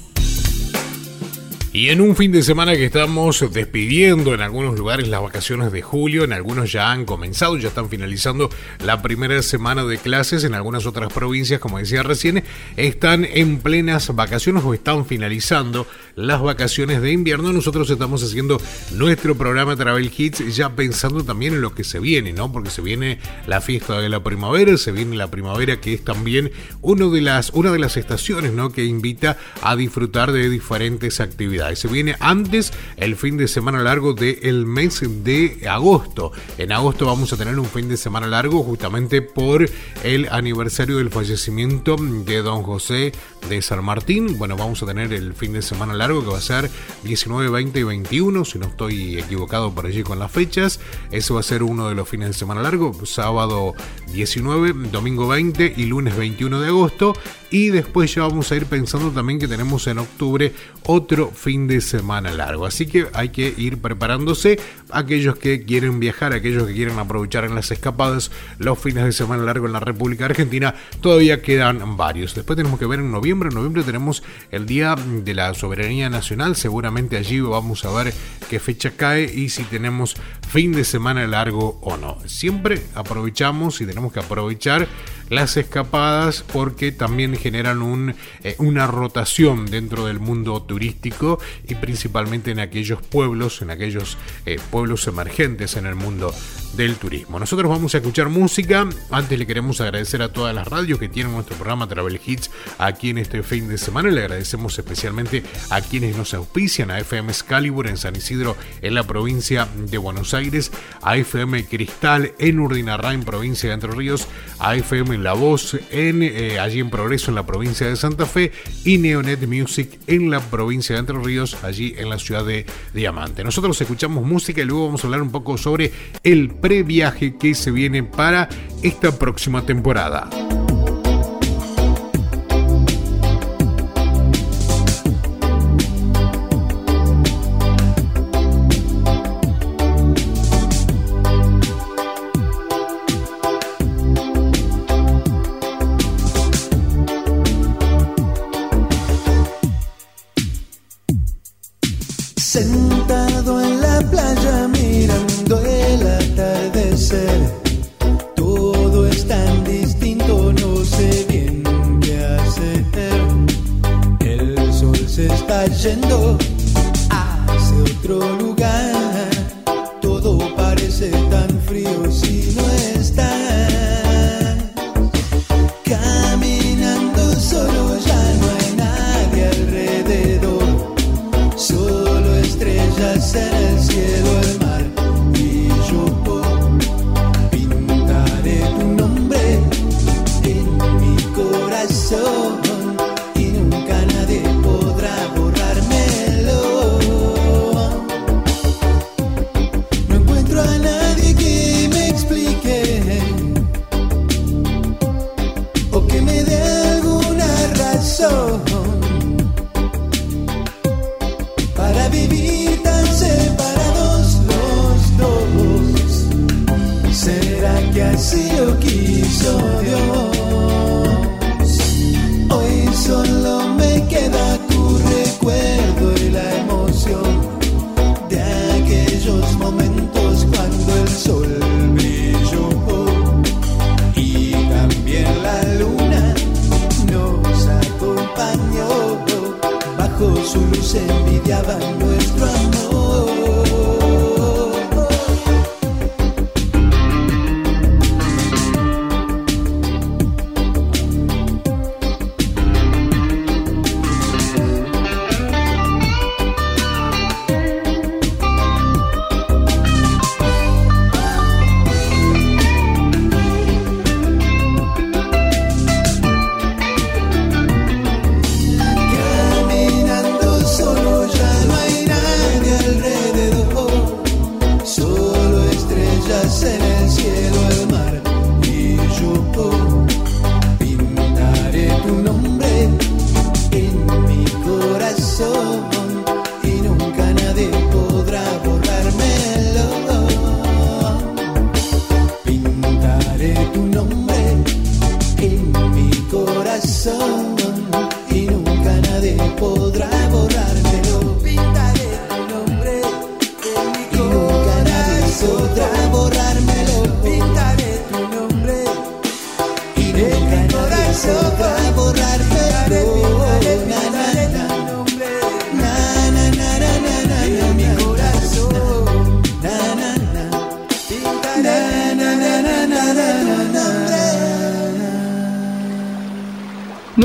[1.75, 5.81] Y en un fin de semana que estamos despidiendo en algunos lugares las vacaciones de
[5.81, 8.49] julio, en algunos ya han comenzado, ya están finalizando
[8.83, 12.45] la primera semana de clases, en algunas otras provincias, como decía recién,
[12.77, 15.86] están en plenas vacaciones o están finalizando
[16.16, 17.51] las vacaciones de invierno.
[17.53, 18.59] Nosotros estamos haciendo
[18.93, 22.51] nuestro programa Travel Hits ya pensando también en lo que se viene, ¿no?
[22.51, 26.51] Porque se viene la fiesta de la primavera, se viene la primavera que es también
[26.82, 28.72] uno de las, una de las estaciones, ¿no?
[28.72, 31.80] Que invita a disfrutar de diferentes actividades.
[31.80, 36.32] Se viene antes el fin de semana largo del mes de agosto.
[36.57, 39.70] En agosto vamos a tener un fin de semana largo justamente por
[40.03, 43.11] el aniversario del fallecimiento de don José
[43.49, 44.38] de San Martín.
[44.38, 46.69] Bueno, vamos a tener el fin de semana largo que va a ser
[47.03, 50.79] 19, 20 y 21, si no estoy equivocado por allí con las fechas.
[51.11, 53.73] Eso va a ser uno de los fines de semana largo, sábado
[54.13, 57.13] 19, domingo 20 y lunes 21 de agosto.
[57.49, 60.53] Y después ya vamos a ir pensando también que tenemos en octubre
[60.83, 62.65] otro fin de semana largo.
[62.65, 64.59] Así que hay que ir preparándose.
[64.89, 69.43] Aquellos que quieren viajar, aquellos que quieren aprovechar en las escapadas los fines de semana
[69.43, 72.35] largo en la República Argentina, todavía quedan varios.
[72.35, 73.49] Después tenemos que ver en noviembre.
[73.49, 76.55] En noviembre tenemos el Día de la Soberanía Nacional.
[76.55, 78.13] Seguramente allí vamos a ver
[78.49, 80.15] qué fecha cae y si tenemos
[80.47, 82.17] fin de semana largo o no.
[82.25, 84.87] Siempre aprovechamos y tenemos que aprovechar
[85.29, 92.51] las escapadas porque también generan un, eh, una rotación dentro del mundo turístico y principalmente
[92.51, 96.33] en aquellos pueblos, en aquellos eh, pueblos emergentes en el mundo
[96.75, 97.39] del turismo.
[97.39, 98.87] Nosotros vamos a escuchar música.
[99.09, 103.09] Antes le queremos agradecer a todas las radios que tienen nuestro programa Travel Hits aquí
[103.09, 104.09] en este fin de semana.
[104.09, 109.03] Le agradecemos especialmente a quienes nos auspician, a FM Excalibur en San Isidro, en la
[109.03, 110.71] provincia de Buenos Aires,
[111.01, 114.27] a FM Cristal en Urdinarra, en provincia de Entre Ríos,
[114.59, 118.51] a FM La Voz en, eh, allí en Progreso, en la provincia de Santa Fe,
[118.83, 123.43] y Neonet Music en la provincia de Entre Ríos, allí en la ciudad de Diamante.
[123.43, 125.91] Nosotros escuchamos música y luego vamos a hablar un poco sobre
[126.23, 128.49] el previaje que se viene para
[128.83, 130.29] esta próxima temporada.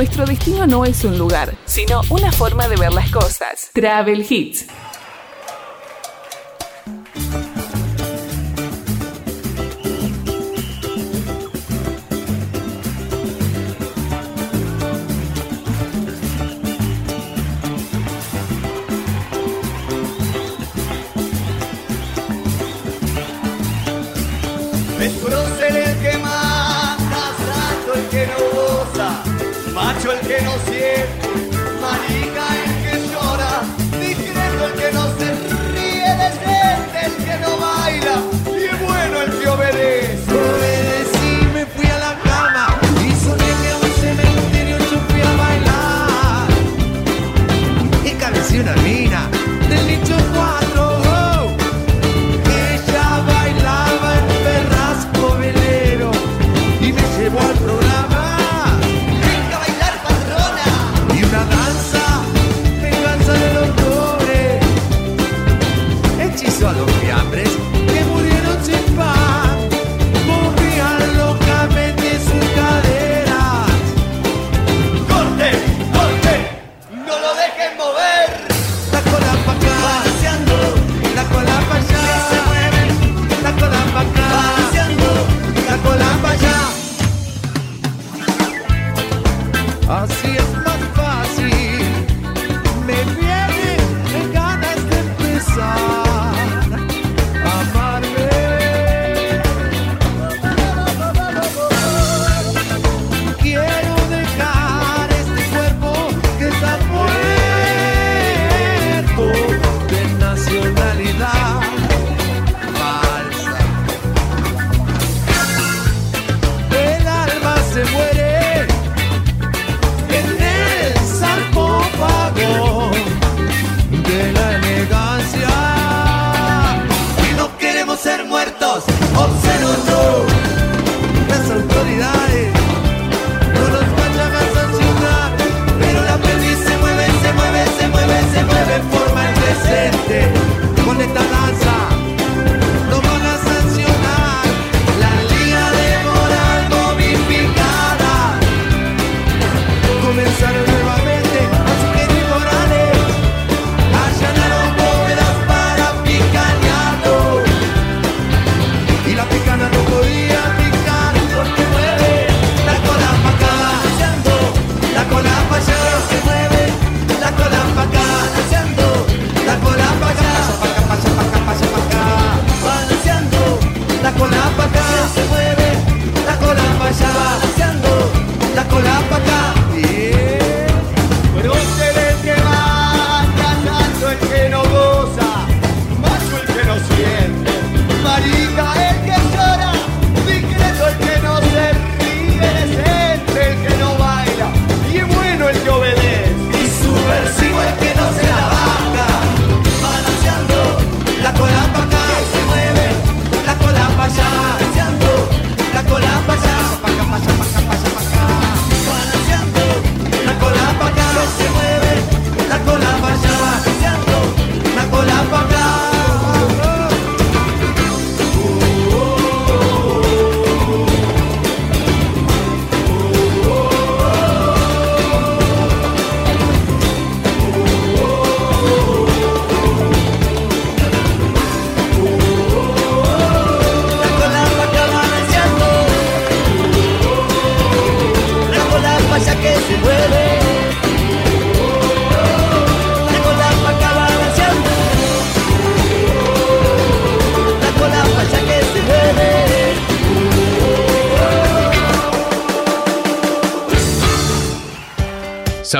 [0.00, 3.70] Nuestro destino no es un lugar, sino una forma de ver las cosas.
[3.74, 4.64] Travel Hits.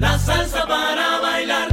[0.00, 1.69] la salsa para bailar.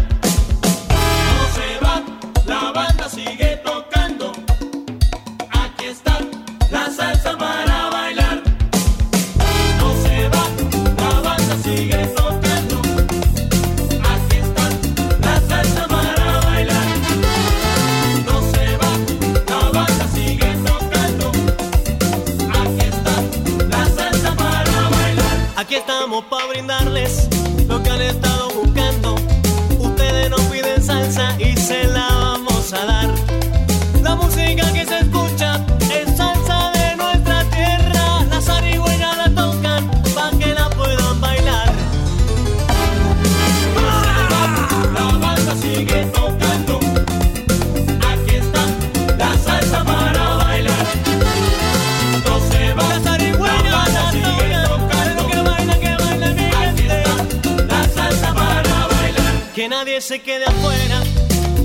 [60.07, 61.03] Se quede afuera,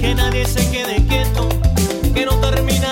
[0.00, 1.48] que nadie se quede quieto,
[2.12, 2.91] que no termina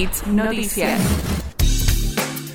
[0.00, 0.98] Noticias.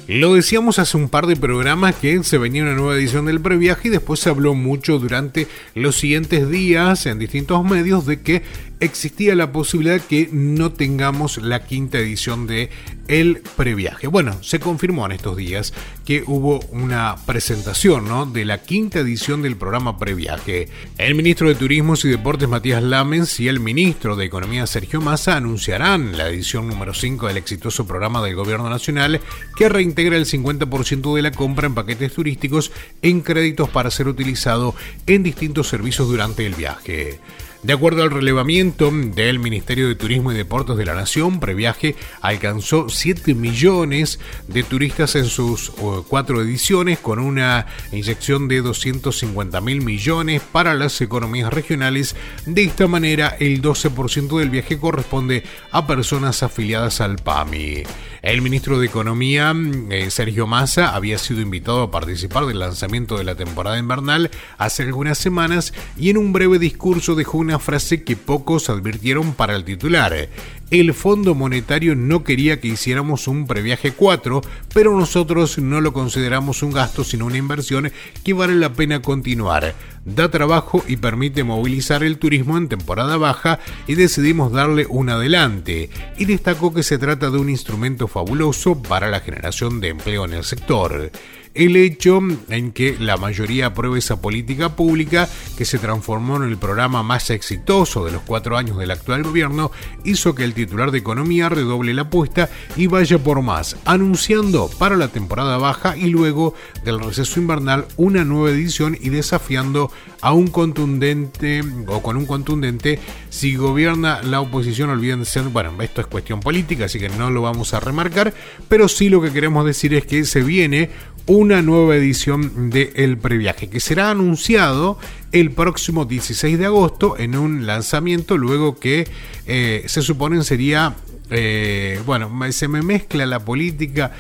[0.08, 3.88] Lo decíamos hace un par de programas que se venía una nueva edición del previaje
[3.88, 8.42] y después se habló mucho durante los siguientes días en distintos medios de que
[8.80, 12.70] existía la posibilidad que no tengamos la quinta edición de
[13.08, 14.08] el previaje.
[14.08, 15.74] Bueno, se confirmó en estos días
[16.06, 18.26] que hubo una presentación ¿no?
[18.26, 20.70] de la quinta edición del programa previaje.
[20.98, 25.38] El ministro de Turismo y Deportes Matías Lamens y el ministro de Economía Sergio Massa
[25.38, 29.22] anunciarán la edición número 5 del exitoso programa del Gobierno Nacional
[29.56, 32.72] que reintegra el 50% de la compra en paquetes turísticos
[33.02, 34.76] en créditos para ser utilizado
[35.08, 37.20] en distintos servicios durante el viaje.
[37.66, 42.90] De acuerdo al relevamiento del Ministerio de Turismo y Deportes de la Nación, Previaje alcanzó
[42.90, 49.82] 7 millones de turistas en sus uh, cuatro ediciones, con una inyección de 250 mil
[49.82, 52.16] millones para las economías regionales.
[52.46, 57.82] De esta manera, el 12% del viaje corresponde a personas afiliadas al PAMI.
[58.26, 59.54] El ministro de Economía,
[59.92, 64.82] eh, Sergio Massa, había sido invitado a participar del lanzamiento de la temporada invernal hace
[64.82, 69.64] algunas semanas y en un breve discurso dejó una frase que pocos advirtieron para el
[69.64, 70.28] titular.
[70.72, 74.42] El Fondo Monetario no quería que hiciéramos un previaje 4,
[74.74, 77.92] pero nosotros no lo consideramos un gasto sino una inversión
[78.24, 79.76] que vale la pena continuar.
[80.06, 85.92] Da trabajo y permite movilizar el turismo en temporada baja y decidimos darle un adelante.
[86.18, 90.34] Y destacó que se trata de un instrumento fabuloso para la generación de empleo en
[90.34, 91.12] el sector
[91.56, 92.20] el hecho
[92.50, 95.28] en que la mayoría apruebe esa política pública
[95.58, 99.72] que se transformó en el programa más exitoso de los cuatro años del actual gobierno
[100.04, 104.98] hizo que el titular de economía redoble la apuesta y vaya por más, anunciando para
[104.98, 106.54] la temporada baja y luego
[106.84, 109.92] del receso invernal una nueva edición y desafiando
[110.22, 113.00] a un contundente o con un contundente
[113.30, 117.74] si gobierna la oposición olvídense, bueno, esto es cuestión política, así que no lo vamos
[117.74, 118.34] a remarcar,
[118.68, 120.90] pero sí lo que queremos decir es que se viene
[121.28, 125.00] una nueva edición de El Previaje, que será anunciado
[125.32, 129.08] el próximo 16 de agosto en un lanzamiento, luego que
[129.48, 130.96] eh, se supone sería,
[131.30, 134.12] eh, bueno, se me mezcla la política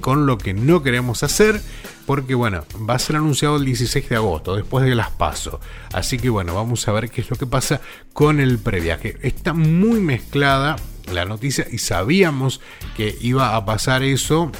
[0.00, 1.60] con lo que no queremos hacer,
[2.06, 5.60] porque bueno, va a ser anunciado el 16 de agosto, después de las PASO.
[5.92, 7.80] Así que bueno, vamos a ver qué es lo que pasa
[8.12, 9.16] con el previaje.
[9.22, 10.76] Está muy mezclada
[11.12, 12.60] la noticia y sabíamos
[12.96, 14.52] que iba a pasar eso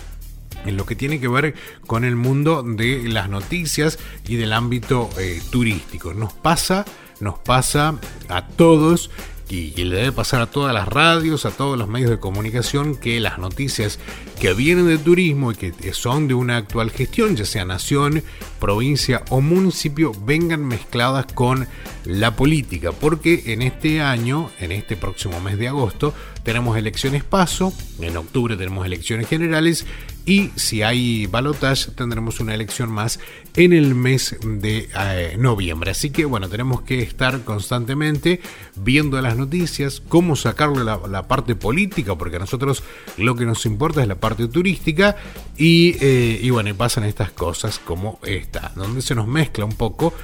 [0.64, 1.54] en lo que tiene que ver
[1.86, 6.14] con el mundo de las noticias y del ámbito eh, turístico.
[6.14, 6.84] Nos pasa,
[7.20, 9.10] nos pasa a todos
[9.48, 13.20] y, le debe pasar a todas las radios, a todos los medios de comunicación, que
[13.20, 13.98] las noticias
[14.40, 18.22] que vienen de turismo y que son de una actual gestión, ya sea nación,
[18.58, 21.68] provincia o municipio, vengan mezcladas con
[22.04, 27.72] la política, porque en este año, en este próximo mes de agosto, tenemos elecciones paso,
[28.00, 29.86] en octubre tenemos elecciones generales
[30.26, 33.20] y si hay balotage tendremos una elección más
[33.56, 35.90] en el mes de eh, noviembre.
[35.90, 38.40] Así que bueno, tenemos que estar constantemente
[38.76, 42.82] viendo las noticias, cómo sacarle la, parte política, porque a nosotros
[43.16, 45.16] lo que nos importa es la parte turística
[45.56, 49.74] y, eh, y bueno, y pasan estas cosas como esta, donde se nos mezcla un
[49.74, 50.14] poco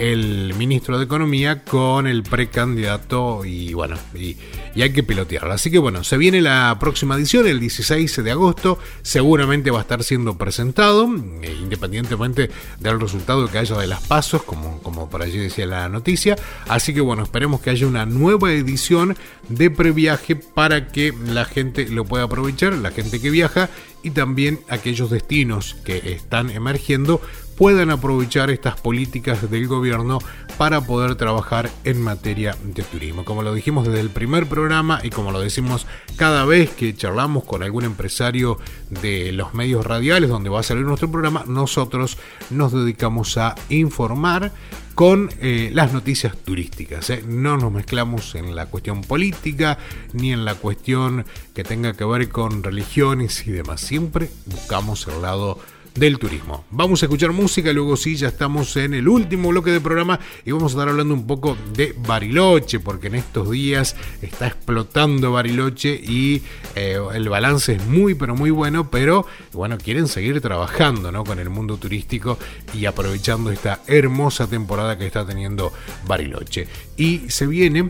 [0.00, 4.34] el ministro de Economía con el precandidato y bueno, y,
[4.80, 5.52] hay que pilotearlo.
[5.52, 9.82] Así que bueno, se viene la próxima edición, el 16 de agosto, seguramente va a
[9.82, 11.06] estar siendo presentado,
[11.42, 15.86] eh, independientemente del resultado que haya de las pasos, como, como por allí decía la
[15.90, 16.34] noticia.
[16.66, 19.18] Así que bueno, esperemos que haya una nueva edición
[19.50, 23.68] de previaje para que la gente lo pueda aprovechar, la gente que viaja
[24.02, 27.20] y también aquellos destinos que están emergiendo
[27.60, 30.18] puedan aprovechar estas políticas del gobierno
[30.56, 33.26] para poder trabajar en materia de turismo.
[33.26, 37.44] Como lo dijimos desde el primer programa y como lo decimos cada vez que charlamos
[37.44, 38.56] con algún empresario
[38.88, 42.16] de los medios radiales donde va a salir nuestro programa, nosotros
[42.48, 44.52] nos dedicamos a informar
[44.94, 47.10] con eh, las noticias turísticas.
[47.10, 47.22] ¿eh?
[47.26, 49.76] No nos mezclamos en la cuestión política
[50.14, 53.82] ni en la cuestión que tenga que ver con religiones y demás.
[53.82, 55.58] Siempre buscamos el lado
[55.94, 56.64] del turismo.
[56.70, 60.52] Vamos a escuchar música, luego sí, ya estamos en el último bloque del programa y
[60.52, 65.94] vamos a estar hablando un poco de Bariloche, porque en estos días está explotando Bariloche
[65.94, 66.42] y
[66.74, 71.24] eh, el balance es muy, pero muy bueno, pero bueno, quieren seguir trabajando ¿no?
[71.24, 72.38] con el mundo turístico
[72.74, 75.72] y aprovechando esta hermosa temporada que está teniendo
[76.06, 76.68] Bariloche.
[76.96, 77.88] Y se viene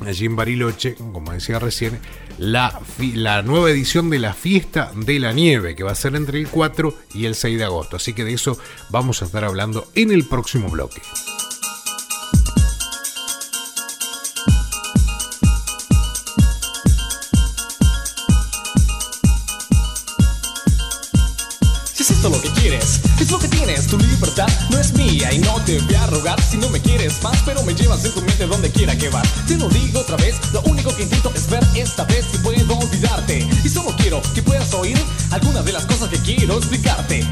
[0.00, 1.98] allí en Bariloche, como decía recién,
[2.38, 2.80] la,
[3.14, 6.48] la, nueva edición de la Fiesta de la Nieve, que va a ser entre el
[6.48, 7.96] 4 y el 6 de agosto.
[7.96, 8.58] Así que de eso
[8.90, 11.00] vamos a estar hablando en el próximo bloque.
[23.24, 26.38] Es lo que tienes, tu libertad no es mía y no te voy a rogar
[26.42, 29.26] si no me quieres más, pero me llevas en tu mente donde quiera que vas.
[29.46, 32.76] Te lo digo otra vez, lo único que intento es ver esta vez si puedo
[32.76, 33.48] olvidarte.
[33.64, 34.98] Y solo quiero que puedas oír
[35.30, 37.24] algunas de las cosas que quiero explicarte.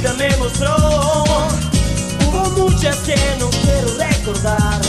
[0.00, 0.74] Vida me mostró,
[2.26, 4.80] hubo muchas que no quiero recordar.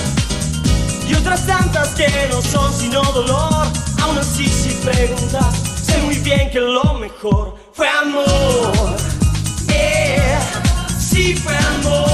[1.07, 3.67] Y otras tantas que no son sino dolor.
[4.01, 8.95] Aún así, si preguntas, sé muy bien que lo mejor fue amor.
[9.67, 10.39] Yeah,
[10.97, 12.10] sí fue amor.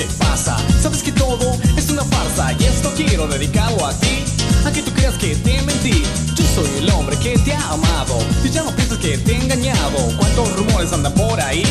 [0.00, 0.56] Qué pasa.
[0.82, 4.24] Sabes que todo es una farsa y esto quiero dedicarlo a ti.
[4.64, 6.02] A que tú creas que te mentí.
[6.36, 8.18] Yo soy el hombre que te ha amado.
[8.42, 9.98] Y ya no piensas que te he engañado.
[10.18, 11.64] ¿Cuántos rumores andan por ahí?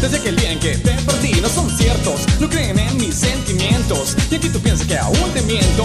[0.00, 2.20] Desde aquel día en que te perdí, no son ciertos.
[2.40, 4.16] No creen en mis sentimientos.
[4.30, 5.84] Y aquí tú piensas que aún te miento.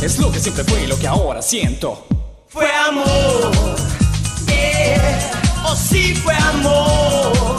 [0.00, 2.06] Es lo que siempre fue y lo que ahora siento.
[2.48, 3.76] Fue amor.
[4.46, 5.30] Yeah.
[5.66, 7.56] Oh sí fue amor.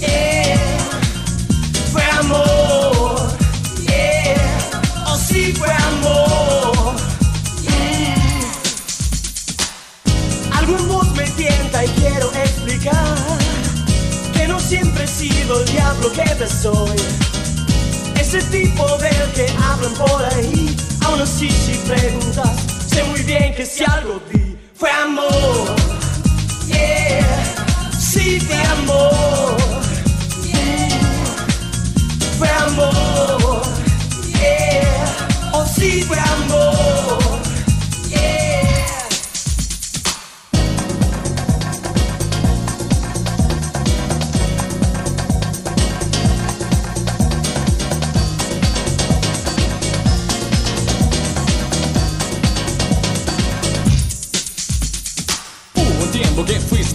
[0.00, 0.58] Yeah.
[1.92, 2.69] Fue amor.
[5.60, 6.96] Fue amor.
[7.60, 8.40] Yeah.
[10.56, 13.16] Algo en vos me tienta y quiero explicar
[14.32, 16.96] que no siempre he sido el diablo que te soy.
[18.18, 20.74] Ese tipo del que hablan por ahí,
[21.04, 22.48] aún así si preguntas,
[22.88, 25.76] sé muy bien que si algo di fue amor.
[26.68, 27.44] Yeah,
[27.98, 29.56] sí fue amor.
[30.42, 30.88] Yeah,
[32.38, 33.39] fue amor.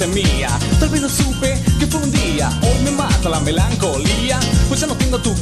[0.07, 0.49] Mía,
[0.80, 2.49] tal vez no supe que fue un día.
[2.62, 5.34] Hoy me mata la melancolía, pues ya no tengo tu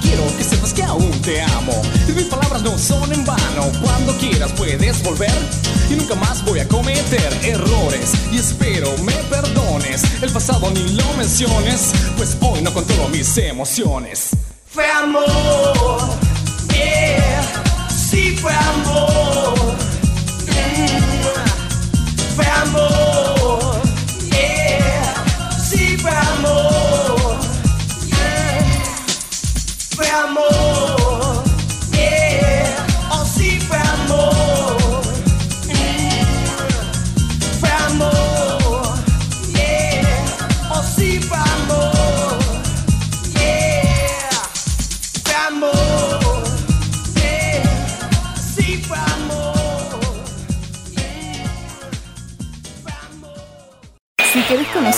[0.00, 1.82] Quiero que sepas que aún te amo.
[2.08, 3.70] Y mis palabras no son en vano.
[3.82, 5.30] Cuando quieras puedes volver
[5.90, 10.02] y nunca más voy a cometer errores y espero me perdones.
[10.22, 14.30] El pasado ni lo menciones, pues hoy no controlo mis emociones.
[14.72, 16.08] Fue amor,
[16.72, 19.75] yeah, sí fue amor.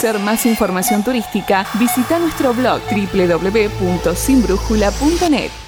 [0.00, 5.67] Conocer más información turística, visita nuestro blog www.sinbrújula.net.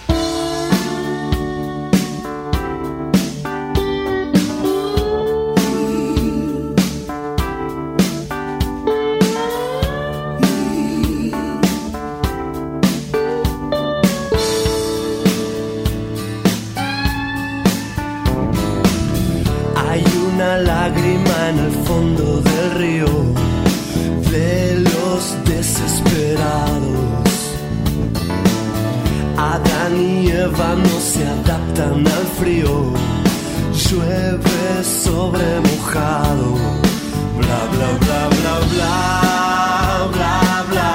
[30.10, 32.92] Adán y Eva no se adaptan al frío.
[33.72, 36.56] Llueve sobre mojado.
[37.38, 38.88] Bla bla bla bla bla
[40.12, 40.92] bla bla.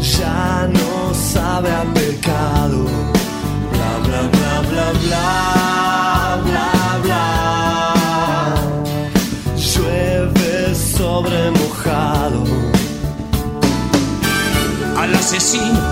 [0.00, 2.86] Ya no sabe a pecado.
[3.72, 6.70] Bla bla bla bla bla bla
[7.04, 7.24] bla.
[9.56, 12.42] Llueve sobre mojado.
[14.96, 15.91] al asesino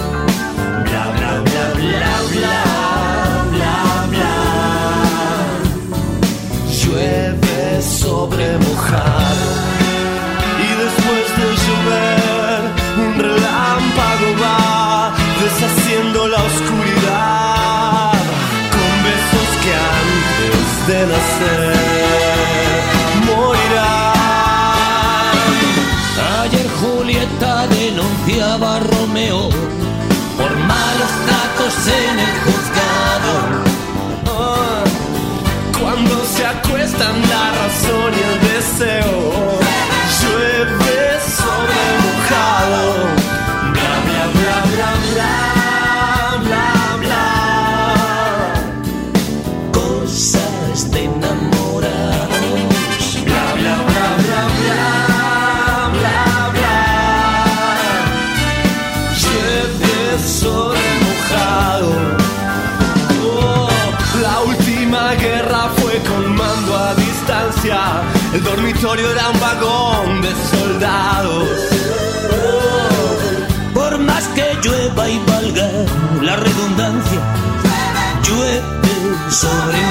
[79.41, 79.90] Sobre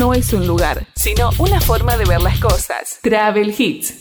[0.00, 3.00] no es un lugar, sino una forma de ver las cosas.
[3.02, 3.92] Travel Hits.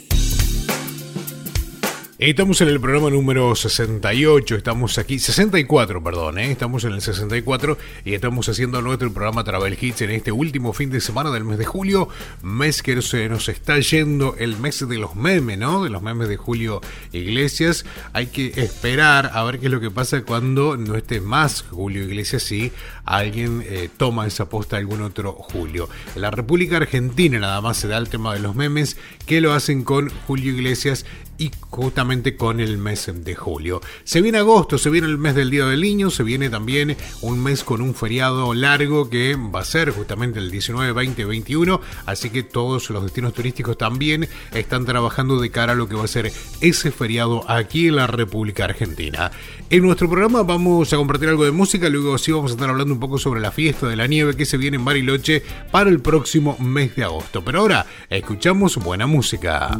[2.17, 6.51] Estamos en el programa número 68, estamos aquí, 64, perdón, ¿eh?
[6.51, 10.89] estamos en el 64 y estamos haciendo nuestro programa Travel Hits en este último fin
[10.89, 12.09] de semana del mes de julio,
[12.49, 15.83] mes que se nos está yendo el mes de los memes, ¿no?
[15.83, 16.81] De los memes de Julio
[17.11, 17.85] Iglesias.
[18.13, 22.03] Hay que esperar a ver qué es lo que pasa cuando no esté más Julio
[22.03, 22.71] Iglesias si
[23.05, 25.89] alguien eh, toma esa posta algún otro Julio.
[26.15, 29.53] En la República Argentina nada más se da el tema de los memes que lo
[29.53, 31.05] hacen con Julio Iglesias
[31.39, 33.81] y justamente con el mes de julio.
[34.03, 37.41] Se viene agosto, se viene el mes del Día del Niño, se viene también un
[37.41, 42.29] mes con un feriado largo que va a ser justamente el 19, 20, 21, así
[42.29, 46.07] que todos los destinos turísticos también están trabajando de cara a lo que va a
[46.07, 49.31] ser ese feriado aquí en la República Argentina.
[49.69, 52.93] En nuestro programa vamos a compartir algo de música, luego sí vamos a estar hablando
[52.93, 55.99] un poco sobre la fiesta de la nieve que se viene en Bariloche para el
[55.99, 57.43] próximo mes de agosto.
[57.43, 59.79] Pero ahora escuchamos buena música.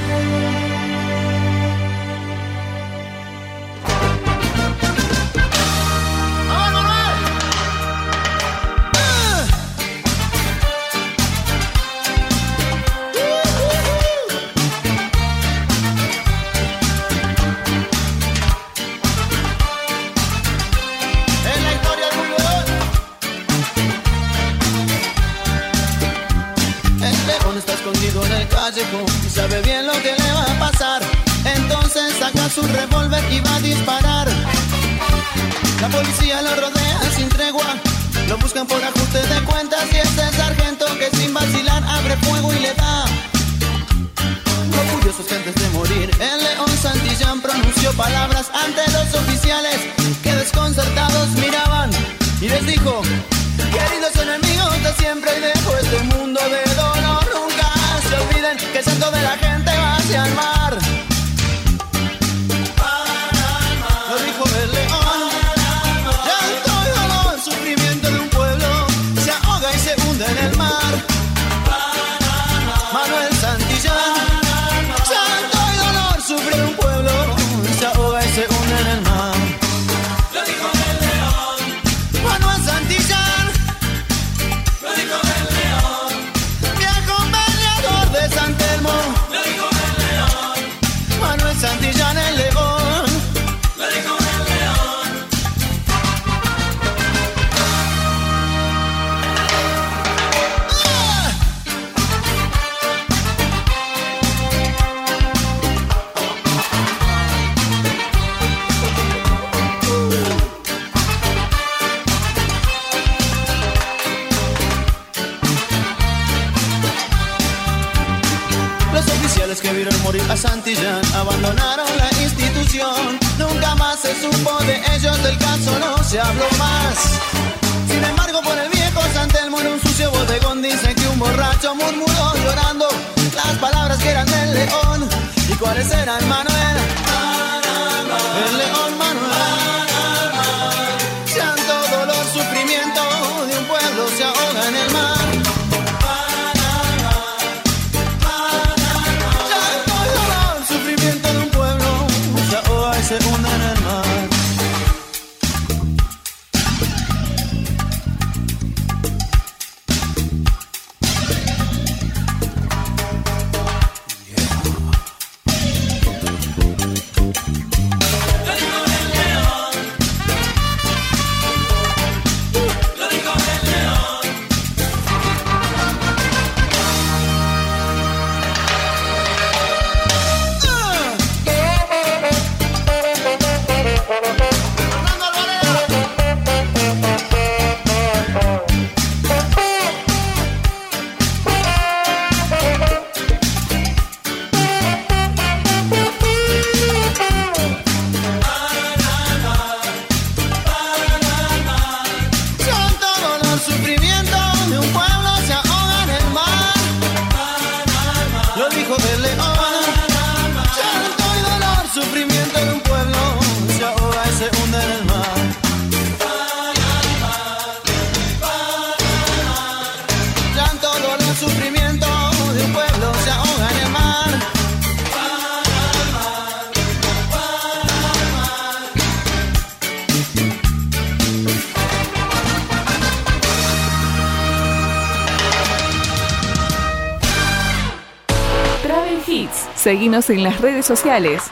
[240.11, 241.43] Seguinos en las redes sociales.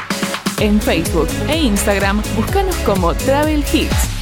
[0.60, 4.19] En Facebook e Instagram, búscanos como Travel Hits.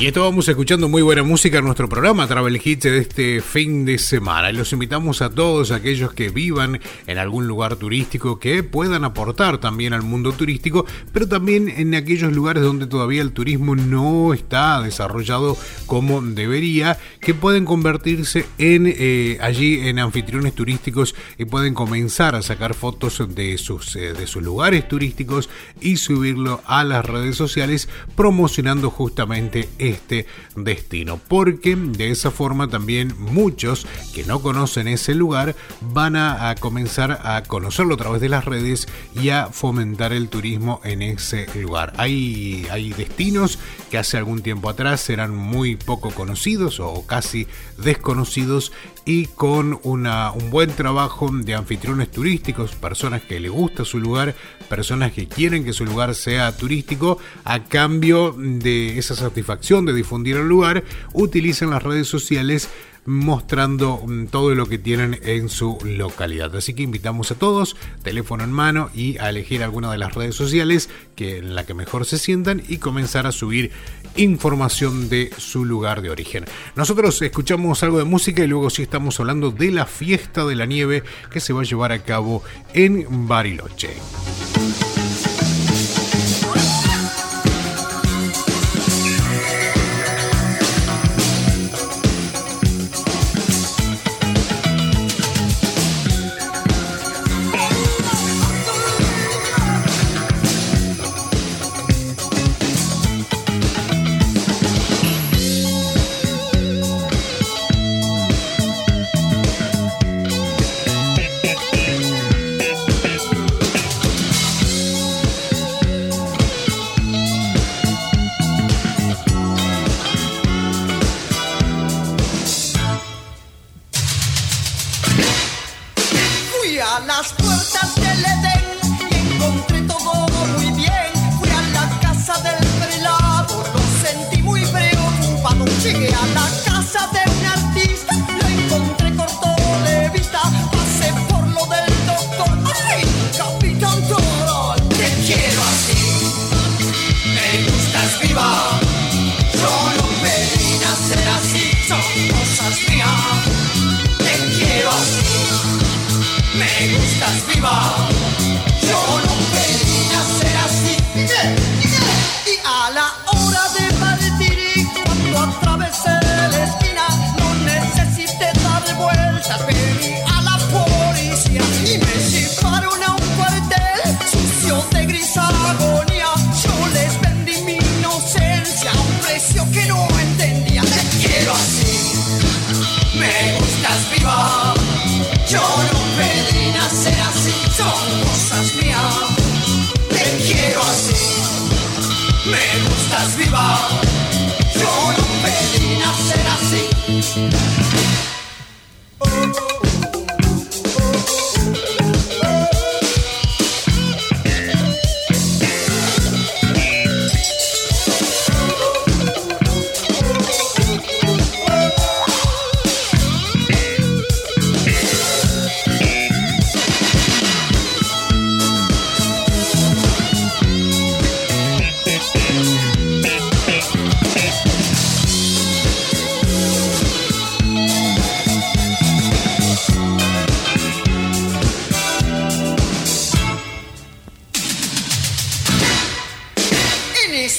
[0.00, 3.98] Y estábamos escuchando muy buena música en nuestro programa Travel Hits de este fin de
[3.98, 4.50] semana.
[4.50, 9.58] Y los invitamos a todos aquellos que vivan en algún lugar turístico que puedan aportar
[9.58, 14.80] también al mundo turístico, pero también en aquellos lugares donde todavía el turismo no está
[14.80, 22.34] desarrollado como debería, que pueden convertirse en eh, allí en anfitriones turísticos y pueden comenzar
[22.34, 27.36] a sacar fotos de sus, eh, de sus lugares turísticos y subirlo a las redes
[27.36, 30.26] sociales promocionando justamente este
[30.56, 31.20] destino.
[31.28, 37.20] Porque de esa forma también muchos que no conocen ese lugar van a, a comenzar
[37.22, 41.92] a conocerlo a través de las redes y a fomentar el turismo en ese lugar.
[41.96, 43.58] Hay, hay destinos
[43.90, 48.70] que hace algún tiempo atrás eran muy poco conocidos o casi desconocidos
[49.04, 54.36] y con una, un buen trabajo de anfitriones turísticos, personas que les gusta su lugar,
[54.68, 60.36] personas que quieren que su lugar sea turístico, a cambio de esa satisfacción de difundir
[60.36, 62.68] el lugar, utilizan las redes sociales
[63.06, 66.54] mostrando mm, todo lo que tienen en su localidad.
[66.56, 70.34] Así que invitamos a todos, teléfono en mano y a elegir alguna de las redes
[70.34, 73.72] sociales que en la que mejor se sientan y comenzar a subir
[74.16, 76.44] información de su lugar de origen.
[76.76, 80.66] Nosotros escuchamos algo de música y luego sí estamos hablando de la fiesta de la
[80.66, 82.42] nieve que se va a llevar a cabo
[82.74, 83.90] en Bariloche.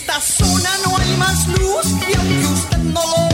[0.01, 3.30] Esta zona no hay más luz y aunque usted no lo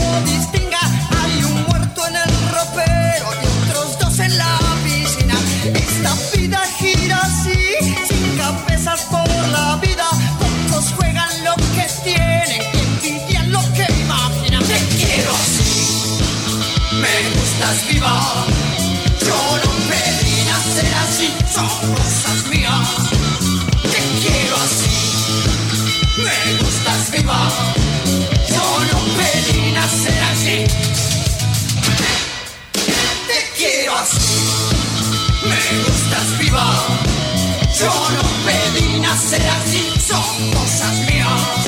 [40.08, 41.66] son cosas mías.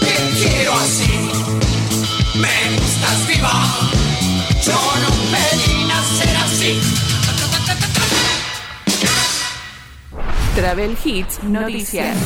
[0.00, 1.30] Te quiero así,
[2.34, 3.52] me gustas viva,
[4.64, 6.80] yo no pedí nacer así.
[10.56, 12.16] Travel Hits Noticias.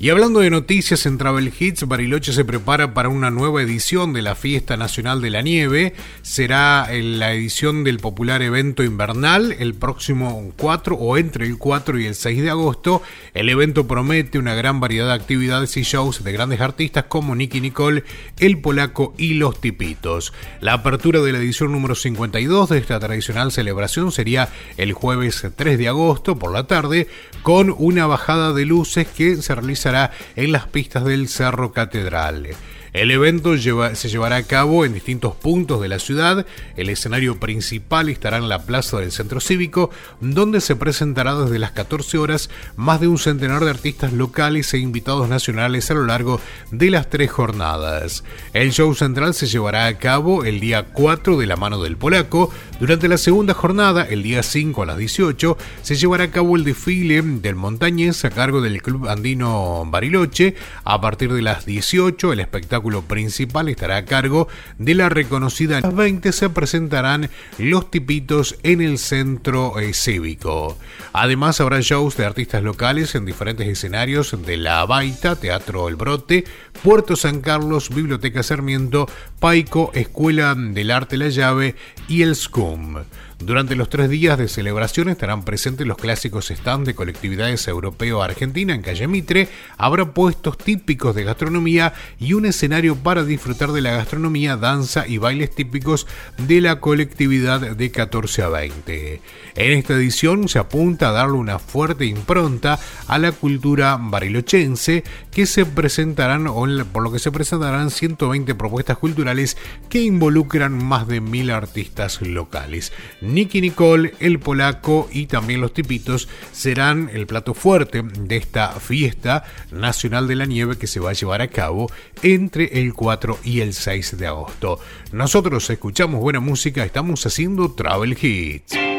[0.00, 4.22] Y hablando de noticias en Travel Hits, Bariloche se prepara para una nueva edición de
[4.22, 5.92] la Fiesta Nacional de la Nieve.
[6.22, 11.98] Será en la edición del popular evento invernal el próximo 4 o entre el 4
[11.98, 13.02] y el 6 de agosto.
[13.34, 17.60] El evento promete una gran variedad de actividades y shows de grandes artistas como Nicky
[17.60, 18.04] Nicole,
[18.38, 20.32] El Polaco y Los Tipitos.
[20.60, 25.76] La apertura de la edición número 52 de esta tradicional celebración sería el jueves 3
[25.76, 27.08] de agosto por la tarde
[27.42, 29.87] con una bajada de luces que se realiza
[30.36, 32.48] en las pistas del Cerro Catedral.
[32.92, 36.46] El evento se llevará a cabo en distintos puntos de la ciudad.
[36.76, 39.90] El escenario principal estará en la plaza del Centro Cívico,
[40.20, 44.78] donde se presentará desde las 14 horas más de un centenar de artistas locales e
[44.78, 46.40] invitados nacionales a lo largo
[46.70, 48.24] de las tres jornadas.
[48.52, 52.50] El show central se llevará a cabo el día 4 de la mano del polaco.
[52.80, 56.62] Durante la segunda jornada, el día 5 a las 18, se llevará a cabo el
[56.62, 60.54] desfile del montañés a cargo del Club Andino Bariloche.
[60.84, 64.46] A partir de las 18, el espectáculo principal estará a cargo
[64.78, 65.78] de la reconocida.
[65.78, 70.78] A las 20 se presentarán los tipitos en el centro eh, cívico.
[71.12, 76.44] Además habrá shows de artistas locales en diferentes escenarios de La Baita, Teatro El Brote,
[76.82, 79.08] Puerto San Carlos, Biblioteca Sarmiento,
[79.40, 81.74] Paico, Escuela del Arte La Llave
[82.08, 82.98] y el SCUM.
[83.40, 88.82] Durante los tres días de celebración estarán presentes los clásicos stands de colectividades europeo-argentina en
[88.82, 94.56] Calle Mitre, habrá puestos típicos de gastronomía y un escenario para disfrutar de la gastronomía,
[94.56, 99.22] danza y bailes típicos de la colectividad de 14 a 20.
[99.54, 105.46] En esta edición se apunta a darle una fuerte impronta a la cultura barilochense que
[105.46, 106.46] se presentarán,
[106.92, 109.56] por lo que se presentarán 120 propuestas culturales
[109.88, 112.92] que involucran más de mil artistas locales.
[113.28, 119.44] Nicky Nicole, el polaco y también los tipitos serán el plato fuerte de esta fiesta
[119.70, 121.90] nacional de la nieve que se va a llevar a cabo
[122.22, 124.80] entre el 4 y el 6 de agosto.
[125.12, 128.97] Nosotros escuchamos buena música, estamos haciendo Travel Hits.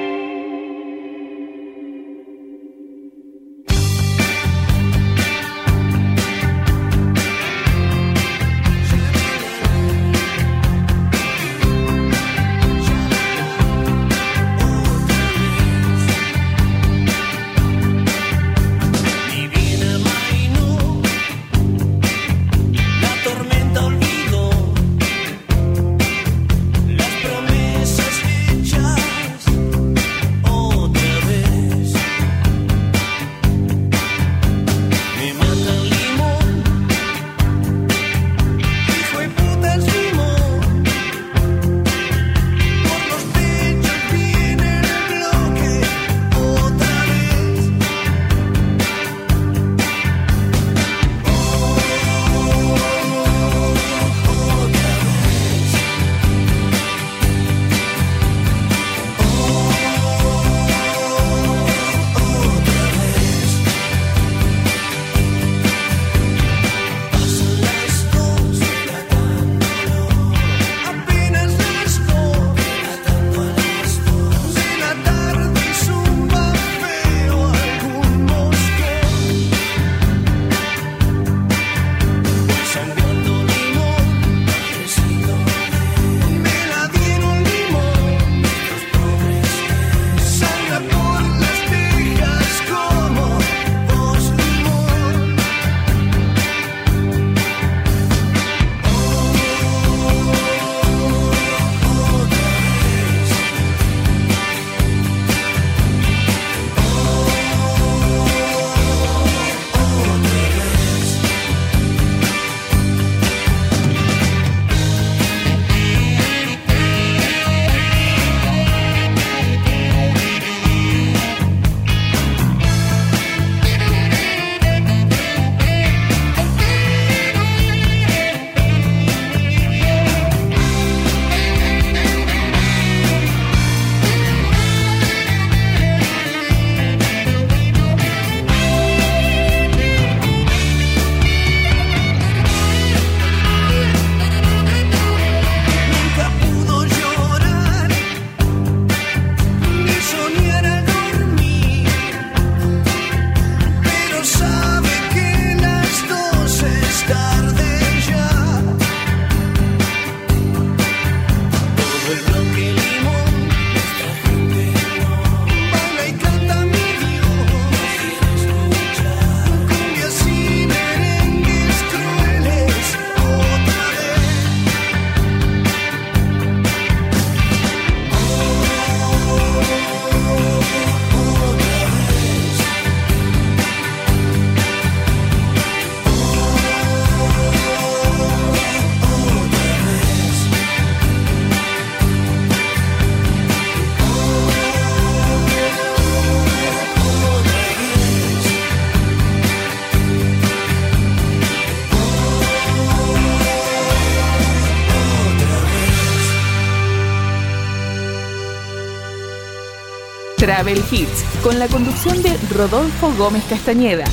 [210.59, 214.03] Travel Hits, con la conducción de Rodolfo Gómez Castañeda.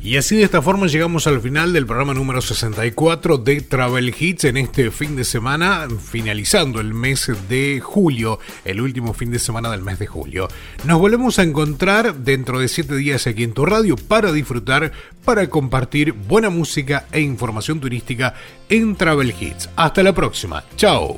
[0.00, 4.44] Y así de esta forma llegamos al final del programa número 64 de Travel Hits
[4.44, 9.70] en este fin de semana, finalizando el mes de julio, el último fin de semana
[9.70, 10.48] del mes de julio.
[10.84, 14.90] Nos volvemos a encontrar dentro de 7 días aquí en tu radio para disfrutar,
[15.22, 18.32] para compartir buena música e información turística
[18.70, 19.68] en Travel Hits.
[19.76, 20.64] Hasta la próxima.
[20.76, 21.14] Chao.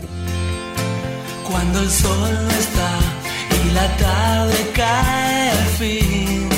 [1.51, 2.91] Cuando el sol no está
[3.65, 6.49] y la tarde cae al fin.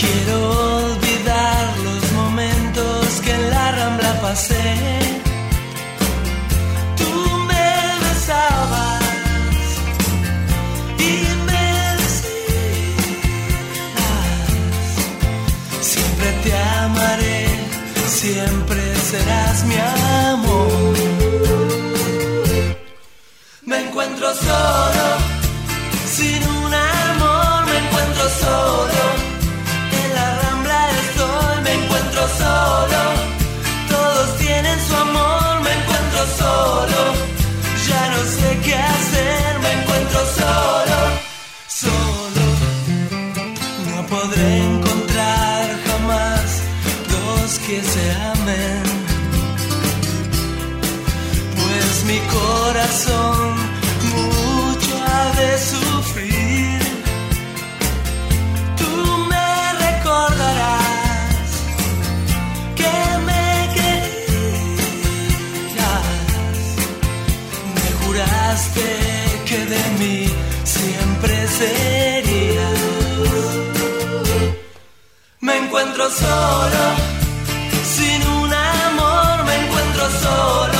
[0.00, 0.36] Quiero
[0.84, 4.74] olvidar los momentos que en la rambla pasé.
[6.98, 7.12] Tú
[7.48, 7.68] me
[8.04, 9.02] besabas
[10.98, 11.12] y
[11.48, 11.66] me
[12.00, 12.36] decías,
[15.80, 16.52] siempre te
[16.84, 17.46] amaré,
[18.06, 20.83] siempre serás mi amor.
[23.66, 25.06] Me encuentro solo,
[26.06, 29.02] sin un amor, me encuentro solo.
[30.02, 33.00] En la rambla estoy, me encuentro solo.
[33.88, 36.98] Todos tienen su amor, me encuentro solo.
[37.88, 40.98] Ya no sé qué hacer, me encuentro solo,
[41.66, 42.44] solo.
[43.90, 46.62] No podré encontrar jamás
[47.08, 48.83] dos que se amen
[52.06, 53.54] mi corazón
[54.14, 56.80] mucho ha de sufrir.
[58.76, 58.92] Tú
[59.30, 61.48] me recordarás
[62.76, 62.94] que
[63.28, 64.84] me querías.
[67.74, 68.86] Me juraste
[69.48, 70.18] que de mí
[70.64, 72.80] siempre serías.
[75.40, 76.84] Me encuentro solo,
[77.96, 80.73] sin un amor me encuentro solo.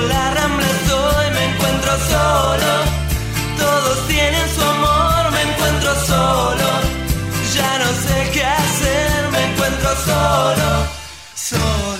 [0.00, 2.70] La rambla estoy, me encuentro solo.
[3.58, 6.68] Todos tienen su amor, me encuentro solo.
[7.54, 10.86] Ya no sé qué hacer, me encuentro solo,
[11.34, 11.93] solo.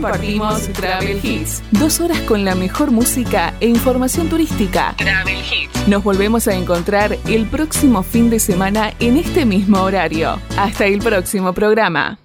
[0.00, 1.62] Compartimos Travel Hits.
[1.72, 4.94] Dos horas con la mejor música e información turística.
[4.96, 5.88] Travel Hits.
[5.88, 10.40] Nos volvemos a encontrar el próximo fin de semana en este mismo horario.
[10.56, 12.18] Hasta el próximo programa.